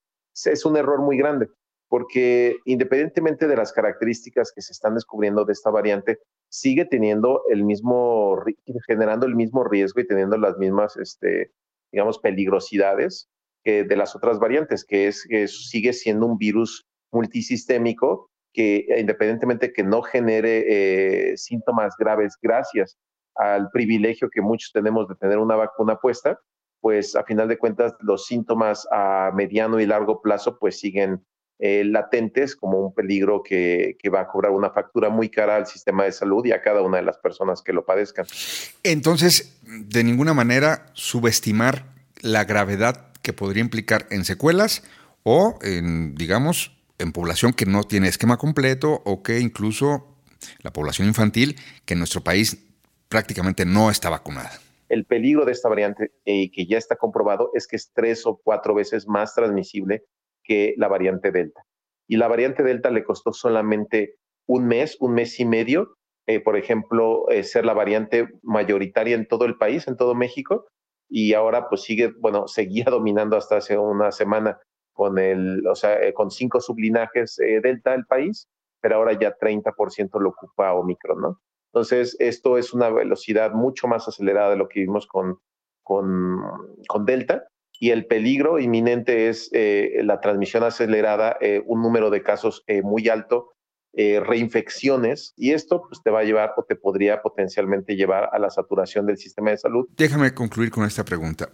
es 0.44 0.64
un 0.64 0.76
error 0.76 1.02
muy 1.02 1.18
grande 1.18 1.50
porque 1.88 2.56
independientemente 2.64 3.46
de 3.46 3.56
las 3.56 3.72
características 3.72 4.52
que 4.54 4.62
se 4.62 4.72
están 4.72 4.94
descubriendo 4.94 5.44
de 5.44 5.52
esta 5.52 5.70
variante, 5.70 6.18
sigue 6.48 6.84
teniendo 6.84 7.42
el 7.50 7.64
mismo, 7.64 8.42
generando 8.86 9.26
el 9.26 9.34
mismo 9.34 9.64
riesgo 9.64 10.00
y 10.00 10.06
teniendo 10.06 10.36
las 10.36 10.58
mismas, 10.58 10.96
este, 10.96 11.52
digamos, 11.90 12.18
peligrosidades 12.18 13.28
que 13.64 13.84
de 13.84 13.96
las 13.96 14.14
otras 14.14 14.38
variantes, 14.38 14.84
que 14.84 15.08
es 15.08 15.26
que 15.26 15.48
sigue 15.48 15.92
siendo 15.92 16.26
un 16.26 16.38
virus 16.38 16.86
multisistémico 17.10 18.30
que 18.52 18.86
independientemente 18.98 19.72
que 19.72 19.82
no 19.82 20.02
genere 20.02 21.32
eh, 21.32 21.36
síntomas 21.36 21.94
graves 21.98 22.36
gracias 22.40 22.98
al 23.34 23.70
privilegio 23.70 24.30
que 24.30 24.40
muchos 24.40 24.72
tenemos 24.72 25.08
de 25.08 25.14
tener 25.14 25.38
una 25.38 25.54
vacuna 25.54 25.96
puesta, 25.96 26.40
pues 26.80 27.14
a 27.14 27.24
final 27.24 27.48
de 27.48 27.58
cuentas 27.58 27.94
los 28.00 28.26
síntomas 28.26 28.86
a 28.90 29.30
mediano 29.34 29.80
y 29.80 29.86
largo 29.86 30.20
plazo 30.20 30.58
pues 30.58 30.78
siguen 30.80 31.24
eh, 31.60 31.82
latentes 31.84 32.54
como 32.54 32.78
un 32.78 32.94
peligro 32.94 33.42
que, 33.42 33.96
va 34.14 34.20
a 34.20 34.28
cobrar 34.28 34.52
una 34.52 34.70
factura 34.70 35.08
muy 35.08 35.28
cara 35.28 35.56
al 35.56 35.66
sistema 35.66 36.04
de 36.04 36.12
salud 36.12 36.44
y 36.46 36.52
a 36.52 36.62
cada 36.62 36.82
una 36.82 36.98
de 36.98 37.02
las 37.02 37.18
personas 37.18 37.62
que 37.62 37.72
lo 37.72 37.84
padezcan. 37.84 38.26
Entonces, 38.84 39.58
de 39.62 40.04
ninguna 40.04 40.34
manera 40.34 40.86
subestimar 40.92 41.84
la 42.20 42.44
gravedad 42.44 43.10
que 43.22 43.32
podría 43.32 43.62
implicar 43.62 44.06
en 44.10 44.24
secuelas 44.24 44.84
o 45.24 45.58
en, 45.62 46.14
digamos, 46.14 46.76
en 46.98 47.12
población 47.12 47.52
que 47.52 47.66
no 47.66 47.82
tiene 47.82 48.06
esquema 48.06 48.36
completo 48.36 49.02
o 49.04 49.24
que 49.24 49.40
incluso 49.40 50.06
la 50.62 50.72
población 50.72 51.08
infantil 51.08 51.56
que 51.84 51.94
en 51.94 51.98
nuestro 51.98 52.22
país 52.22 52.64
prácticamente 53.08 53.64
no 53.64 53.90
está 53.90 54.10
vacunada. 54.10 54.52
El 54.88 55.04
peligro 55.04 55.44
de 55.44 55.52
esta 55.52 55.68
variante, 55.68 56.12
eh, 56.24 56.50
que 56.50 56.66
ya 56.66 56.78
está 56.78 56.96
comprobado, 56.96 57.50
es 57.54 57.66
que 57.66 57.76
es 57.76 57.90
tres 57.92 58.24
o 58.26 58.40
cuatro 58.42 58.74
veces 58.74 59.06
más 59.06 59.34
transmisible 59.34 60.04
que 60.48 60.74
la 60.78 60.88
variante 60.88 61.30
Delta. 61.30 61.62
Y 62.08 62.16
la 62.16 62.26
variante 62.26 62.62
Delta 62.62 62.90
le 62.90 63.04
costó 63.04 63.32
solamente 63.32 64.16
un 64.46 64.66
mes, 64.66 64.96
un 64.98 65.12
mes 65.12 65.38
y 65.38 65.44
medio, 65.44 65.94
eh, 66.26 66.40
por 66.40 66.56
ejemplo, 66.56 67.28
eh, 67.28 67.44
ser 67.44 67.66
la 67.66 67.74
variante 67.74 68.28
mayoritaria 68.42 69.14
en 69.14 69.28
todo 69.28 69.44
el 69.44 69.58
país, 69.58 69.86
en 69.86 69.96
todo 69.96 70.14
México, 70.14 70.66
y 71.08 71.34
ahora 71.34 71.68
pues 71.68 71.82
sigue, 71.82 72.12
bueno, 72.18 72.48
seguía 72.48 72.86
dominando 72.86 73.36
hasta 73.36 73.58
hace 73.58 73.78
una 73.78 74.10
semana 74.10 74.58
con 74.92 75.18
el, 75.18 75.66
o 75.66 75.74
sea, 75.76 76.02
eh, 76.02 76.12
con 76.12 76.30
cinco 76.30 76.60
sublinajes 76.60 77.36
Delta 77.36 77.92
del 77.92 78.06
país, 78.06 78.48
pero 78.80 78.96
ahora 78.96 79.12
ya 79.12 79.36
30% 79.36 80.18
lo 80.18 80.30
ocupa 80.30 80.72
Omicron, 80.72 81.20
¿no? 81.20 81.40
Entonces, 81.72 82.16
esto 82.18 82.56
es 82.56 82.72
una 82.72 82.88
velocidad 82.88 83.52
mucho 83.52 83.86
más 83.86 84.08
acelerada 84.08 84.50
de 84.50 84.56
lo 84.56 84.68
que 84.68 84.80
vimos 84.80 85.06
con, 85.06 85.38
con, 85.82 86.40
con 86.88 87.04
Delta, 87.04 87.46
y 87.78 87.90
el 87.90 88.06
peligro 88.06 88.58
inminente 88.58 89.28
es 89.28 89.50
eh, 89.52 90.00
la 90.02 90.20
transmisión 90.20 90.64
acelerada, 90.64 91.36
eh, 91.40 91.62
un 91.66 91.82
número 91.82 92.10
de 92.10 92.22
casos 92.22 92.64
eh, 92.66 92.82
muy 92.82 93.08
alto, 93.08 93.52
reinfecciones, 93.94 95.34
y 95.36 95.50
esto 95.50 95.82
pues, 95.88 96.00
te 96.04 96.10
va 96.10 96.20
a 96.20 96.22
llevar 96.22 96.52
o 96.56 96.62
te 96.62 96.76
podría 96.76 97.20
potencialmente 97.20 97.96
llevar 97.96 98.28
a 98.32 98.38
la 98.38 98.48
saturación 98.48 99.06
del 99.06 99.16
sistema 99.16 99.50
de 99.50 99.56
salud. 99.56 99.88
Déjame 99.96 100.32
concluir 100.34 100.70
con 100.70 100.84
esta 100.84 101.04
pregunta. 101.04 101.48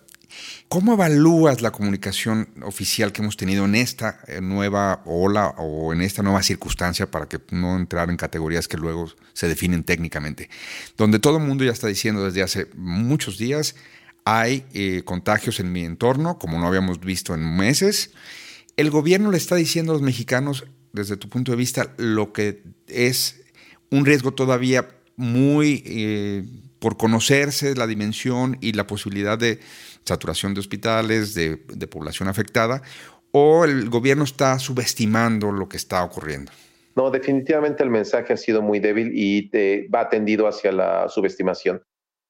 ¿Cómo 0.68 0.92
evalúas 0.92 1.62
la 1.62 1.70
comunicación 1.70 2.48
oficial 2.62 3.12
que 3.12 3.22
hemos 3.22 3.38
tenido 3.38 3.64
en 3.64 3.76
esta 3.76 4.18
nueva 4.42 5.00
ola 5.06 5.54
o 5.56 5.94
en 5.94 6.02
esta 6.02 6.22
nueva 6.22 6.42
circunstancia 6.42 7.10
para 7.10 7.28
que 7.28 7.38
no 7.50 7.76
entrar 7.76 8.10
en 8.10 8.18
categorías 8.18 8.68
que 8.68 8.76
luego 8.76 9.06
se 9.32 9.48
definen 9.48 9.82
técnicamente? 9.82 10.50
Donde 10.98 11.20
todo 11.20 11.38
el 11.38 11.44
mundo 11.44 11.64
ya 11.64 11.72
está 11.72 11.86
diciendo 11.86 12.26
desde 12.26 12.42
hace 12.42 12.66
muchos 12.74 13.38
días, 13.38 13.74
hay 14.24 14.64
eh, 14.72 15.02
contagios 15.04 15.60
en 15.60 15.72
mi 15.72 15.84
entorno, 15.84 16.38
como 16.38 16.58
no 16.58 16.66
habíamos 16.66 17.00
visto 17.00 17.34
en 17.34 17.56
meses. 17.56 18.12
El 18.76 18.90
gobierno 18.90 19.30
le 19.30 19.36
está 19.36 19.56
diciendo 19.56 19.92
a 19.92 19.94
los 19.94 20.02
mexicanos, 20.02 20.64
desde 20.92 21.16
tu 21.16 21.28
punto 21.28 21.52
de 21.52 21.56
vista, 21.56 21.92
lo 21.98 22.32
que 22.32 22.62
es 22.88 23.44
un 23.90 24.06
riesgo 24.06 24.32
todavía 24.32 24.88
muy 25.16 25.82
eh, 25.86 26.44
por 26.78 26.96
conocerse 26.96 27.74
la 27.74 27.86
dimensión 27.86 28.58
y 28.60 28.72
la 28.72 28.86
posibilidad 28.86 29.38
de 29.38 29.60
saturación 30.04 30.54
de 30.54 30.60
hospitales, 30.60 31.34
de, 31.34 31.56
población 31.86 32.28
afectada, 32.28 32.82
o 33.32 33.64
el 33.64 33.88
gobierno 33.88 34.24
está 34.24 34.58
subestimando 34.58 35.50
lo 35.52 35.68
que 35.68 35.76
está 35.76 36.02
ocurriendo. 36.04 36.52
No, 36.96 37.10
definitivamente 37.10 37.82
el 37.82 37.90
mensaje 37.90 38.32
ha 38.32 38.36
sido 38.36 38.62
muy 38.62 38.80
débil 38.80 39.10
y 39.14 39.50
va 39.88 40.08
tendido 40.08 40.46
hacia 40.46 40.72
la 40.72 41.08
subestimación. 41.08 41.82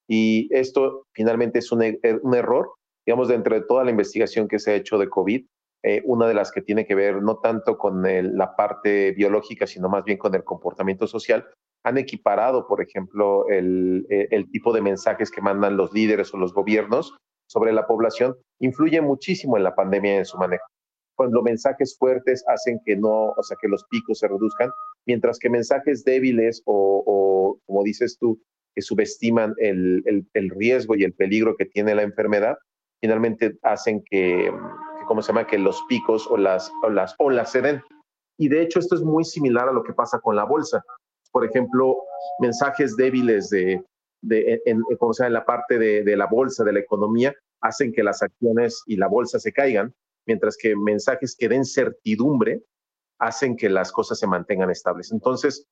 Y 0.08 0.48
esto 0.54 1.06
finalmente 1.12 1.58
es 1.60 1.72
un, 1.72 1.82
er, 1.82 1.98
un 2.22 2.34
error, 2.34 2.72
digamos, 3.06 3.28
dentro 3.28 3.54
de 3.54 3.62
toda 3.62 3.84
la 3.84 3.90
investigación 3.90 4.48
que 4.48 4.58
se 4.58 4.72
ha 4.72 4.74
hecho 4.74 4.98
de 4.98 5.08
COVID, 5.08 5.44
eh, 5.82 6.02
una 6.04 6.26
de 6.26 6.34
las 6.34 6.50
que 6.50 6.62
tiene 6.62 6.86
que 6.86 6.94
ver 6.94 7.22
no 7.22 7.38
tanto 7.38 7.76
con 7.76 8.02
la 8.02 8.56
parte 8.56 9.12
biológica, 9.12 9.66
sino 9.66 9.88
más 9.88 10.04
bien 10.04 10.18
con 10.18 10.34
el 10.34 10.42
comportamiento 10.42 11.06
social, 11.06 11.46
han 11.84 11.98
equiparado, 11.98 12.66
por 12.66 12.80
ejemplo, 12.80 13.46
el, 13.48 14.06
e, 14.08 14.28
el, 14.30 14.50
tipo 14.50 14.72
de 14.72 14.80
mensajes 14.80 15.30
que 15.30 15.42
mandan 15.42 15.76
los 15.76 15.92
líderes 15.92 16.32
o 16.32 16.38
los 16.38 16.54
gobiernos 16.54 17.14
sobre 17.46 17.72
la 17.72 17.86
población, 17.86 18.34
influye 18.60 19.02
muchísimo 19.02 19.58
en 19.58 19.64
la 19.64 19.74
pandemia 19.74 20.14
y 20.14 20.18
en 20.18 20.24
su 20.24 20.38
manejo. 20.38 20.64
Cuando 21.14 21.42
mensajes 21.42 21.96
fuertes 21.98 22.42
hacen 22.48 22.80
que 22.86 22.96
no, 22.96 23.34
o 23.36 23.42
sea, 23.42 23.58
que 23.60 23.68
los 23.68 23.84
picos 23.84 24.18
se 24.18 24.28
reduzcan, 24.28 24.70
mientras 25.06 25.38
que 25.38 25.50
mensajes 25.50 26.02
débiles 26.02 26.62
o 26.64 27.58
como 27.66 27.82
dices 27.82 28.16
tú, 28.18 28.40
que 28.74 28.82
subestiman 28.82 29.54
el, 29.58 30.26
el, 30.32 30.50
riesgo 30.50 30.96
y 30.96 31.04
el 31.04 31.14
peligro 31.14 31.56
que 31.56 31.66
tiene 31.66 31.94
la 31.94 32.02
enfermedad, 32.02 32.56
finalmente 33.00 33.56
hacen 33.62 34.02
que, 34.02 34.50
que 34.98 35.04
¿cómo 35.06 35.22
se 35.22 35.28
llama?, 35.28 35.46
que 35.46 35.58
los 35.58 35.82
picos 35.88 36.26
o 36.28 36.36
las, 36.36 36.70
o 36.82 36.90
las 36.90 37.14
olas 37.18 37.52
se 37.52 37.62
den. 37.62 37.82
Y 38.38 38.48
de 38.48 38.62
hecho 38.62 38.78
esto 38.78 38.96
es 38.96 39.02
muy 39.02 39.24
similar 39.24 39.68
a 39.68 39.72
lo 39.72 39.84
que 39.84 39.92
pasa 39.92 40.20
con 40.20 40.36
la 40.36 40.44
bolsa. 40.44 40.82
Por 41.30 41.44
ejemplo, 41.44 41.96
mensajes 42.40 42.96
débiles 42.96 43.50
de, 43.50 43.82
de 44.22 44.60
en, 44.64 44.82
como 44.98 45.12
sea, 45.12 45.26
en 45.26 45.32
la 45.32 45.44
parte 45.44 45.78
de, 45.78 46.02
de 46.02 46.16
la 46.16 46.26
bolsa, 46.26 46.64
de 46.64 46.72
la 46.72 46.80
economía, 46.80 47.34
hacen 47.60 47.92
que 47.92 48.02
las 48.02 48.22
acciones 48.22 48.82
y 48.86 48.96
la 48.96 49.08
bolsa 49.08 49.38
se 49.38 49.52
caigan, 49.52 49.94
mientras 50.26 50.56
que 50.56 50.76
mensajes 50.76 51.36
que 51.36 51.48
den 51.48 51.64
certidumbre 51.64 52.62
hacen 53.18 53.56
que 53.56 53.68
las 53.68 53.92
cosas 53.92 54.18
se 54.18 54.26
mantengan 54.26 54.70
estables. 54.70 55.12
Entonces, 55.12 55.66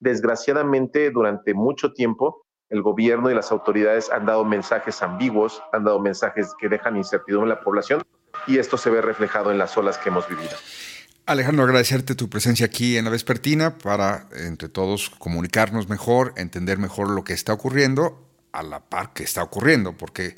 desgraciadamente, 0.00 1.10
durante 1.10 1.54
mucho 1.54 1.92
tiempo, 1.92 2.44
el 2.70 2.82
gobierno 2.82 3.30
y 3.30 3.34
las 3.34 3.50
autoridades 3.50 4.10
han 4.10 4.26
dado 4.26 4.44
mensajes 4.44 5.02
ambiguos, 5.02 5.62
han 5.72 5.84
dado 5.84 6.00
mensajes 6.00 6.48
que 6.60 6.68
dejan 6.68 6.96
incertidumbre 6.96 7.52
en 7.52 7.58
la 7.58 7.64
población 7.64 8.02
y 8.46 8.58
esto 8.58 8.76
se 8.76 8.90
ve 8.90 9.00
reflejado 9.00 9.50
en 9.50 9.58
las 9.58 9.76
olas 9.76 9.98
que 9.98 10.10
hemos 10.10 10.28
vivido. 10.28 10.50
Alejandro, 11.26 11.64
agradecerte 11.64 12.14
tu 12.14 12.30
presencia 12.30 12.66
aquí 12.66 12.96
en 12.96 13.04
la 13.04 13.10
Vespertina 13.10 13.76
para, 13.76 14.28
entre 14.32 14.68
todos, 14.68 15.10
comunicarnos 15.10 15.88
mejor, 15.88 16.32
entender 16.36 16.78
mejor 16.78 17.10
lo 17.10 17.24
que 17.24 17.34
está 17.34 17.52
ocurriendo 17.52 18.27
a 18.52 18.62
la 18.62 18.80
par 18.80 19.12
que 19.12 19.22
está 19.22 19.42
ocurriendo, 19.42 19.96
porque 19.96 20.34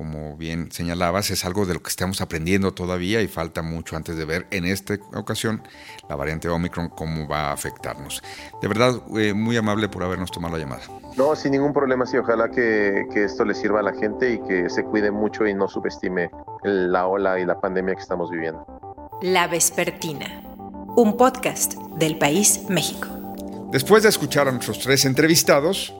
como 0.00 0.34
bien 0.36 0.72
señalabas, 0.72 1.30
es 1.30 1.44
algo 1.44 1.66
de 1.66 1.74
lo 1.74 1.82
que 1.82 1.90
estamos 1.90 2.22
aprendiendo 2.22 2.72
todavía 2.72 3.20
y 3.20 3.28
falta 3.28 3.60
mucho 3.60 3.96
antes 3.96 4.16
de 4.16 4.24
ver 4.24 4.46
en 4.50 4.64
esta 4.64 4.94
ocasión 5.14 5.62
la 6.08 6.16
variante 6.16 6.48
Omicron 6.48 6.88
cómo 6.88 7.28
va 7.28 7.48
a 7.48 7.52
afectarnos. 7.52 8.22
De 8.62 8.68
verdad, 8.68 9.02
eh, 9.18 9.34
muy 9.34 9.58
amable 9.58 9.90
por 9.90 10.02
habernos 10.02 10.30
tomado 10.30 10.56
la 10.56 10.62
llamada. 10.62 10.82
No, 11.18 11.36
sin 11.36 11.52
ningún 11.52 11.74
problema, 11.74 12.06
sí, 12.06 12.16
ojalá 12.16 12.50
que, 12.50 13.08
que 13.12 13.24
esto 13.24 13.44
le 13.44 13.54
sirva 13.54 13.80
a 13.80 13.82
la 13.82 13.92
gente 13.92 14.32
y 14.32 14.40
que 14.40 14.70
se 14.70 14.84
cuide 14.84 15.10
mucho 15.10 15.46
y 15.46 15.52
no 15.52 15.68
subestime 15.68 16.30
la 16.62 17.06
ola 17.06 17.38
y 17.38 17.44
la 17.44 17.60
pandemia 17.60 17.94
que 17.94 18.00
estamos 18.00 18.30
viviendo. 18.30 18.64
La 19.20 19.48
Vespertina, 19.48 20.42
un 20.96 21.16
podcast 21.18 21.74
del 21.98 22.16
País 22.16 22.62
México. 22.70 23.08
Después 23.70 24.02
de 24.02 24.08
escuchar 24.08 24.48
a 24.48 24.52
nuestros 24.52 24.78
tres 24.78 25.04
entrevistados, 25.04 25.94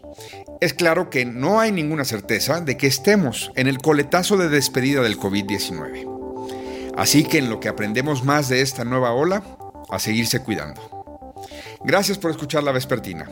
es 0.61 0.75
claro 0.75 1.09
que 1.09 1.25
no 1.25 1.59
hay 1.59 1.73
ninguna 1.73 2.05
certeza 2.05 2.61
de 2.61 2.77
que 2.77 2.87
estemos 2.87 3.51
en 3.57 3.67
el 3.67 3.79
coletazo 3.79 4.37
de 4.37 4.49
despedida 4.49 5.01
del 5.03 5.19
COVID-19. 5.19 6.93
Así 6.97 7.25
que 7.25 7.39
en 7.39 7.49
lo 7.49 7.61
que 7.61 7.69
aprendemos 7.69 8.25
más 8.25 8.49
de 8.49 8.61
esta 8.61 8.85
nueva 8.85 9.13
ola, 9.13 9.43
a 9.89 9.99
seguirse 9.99 10.41
cuidando. 10.43 11.35
Gracias 11.83 12.19
por 12.19 12.31
escuchar 12.31 12.63
La 12.63 12.73
Vespertina. 12.73 13.29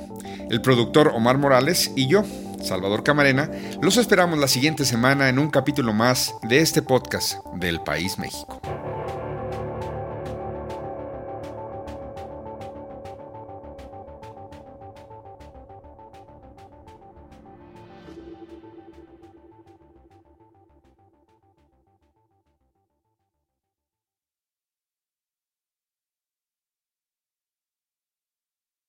El 0.51 0.63
productor 0.63 1.09
Omar 1.15 1.37
Morales 1.37 1.93
y 1.95 2.09
yo, 2.09 2.25
Salvador 2.63 3.05
Camarena, 3.05 3.51
los 3.83 3.99
esperamos 3.99 4.39
la 4.39 4.49
siguiente 4.49 4.87
semana 4.87 5.29
en 5.29 5.39
un 5.39 5.51
capítulo 5.51 5.93
más 5.93 6.35
de 6.43 6.61
este 6.61 6.81
podcast 6.81 7.45
del 7.55 7.81
País 7.81 8.19
México. 8.19 8.61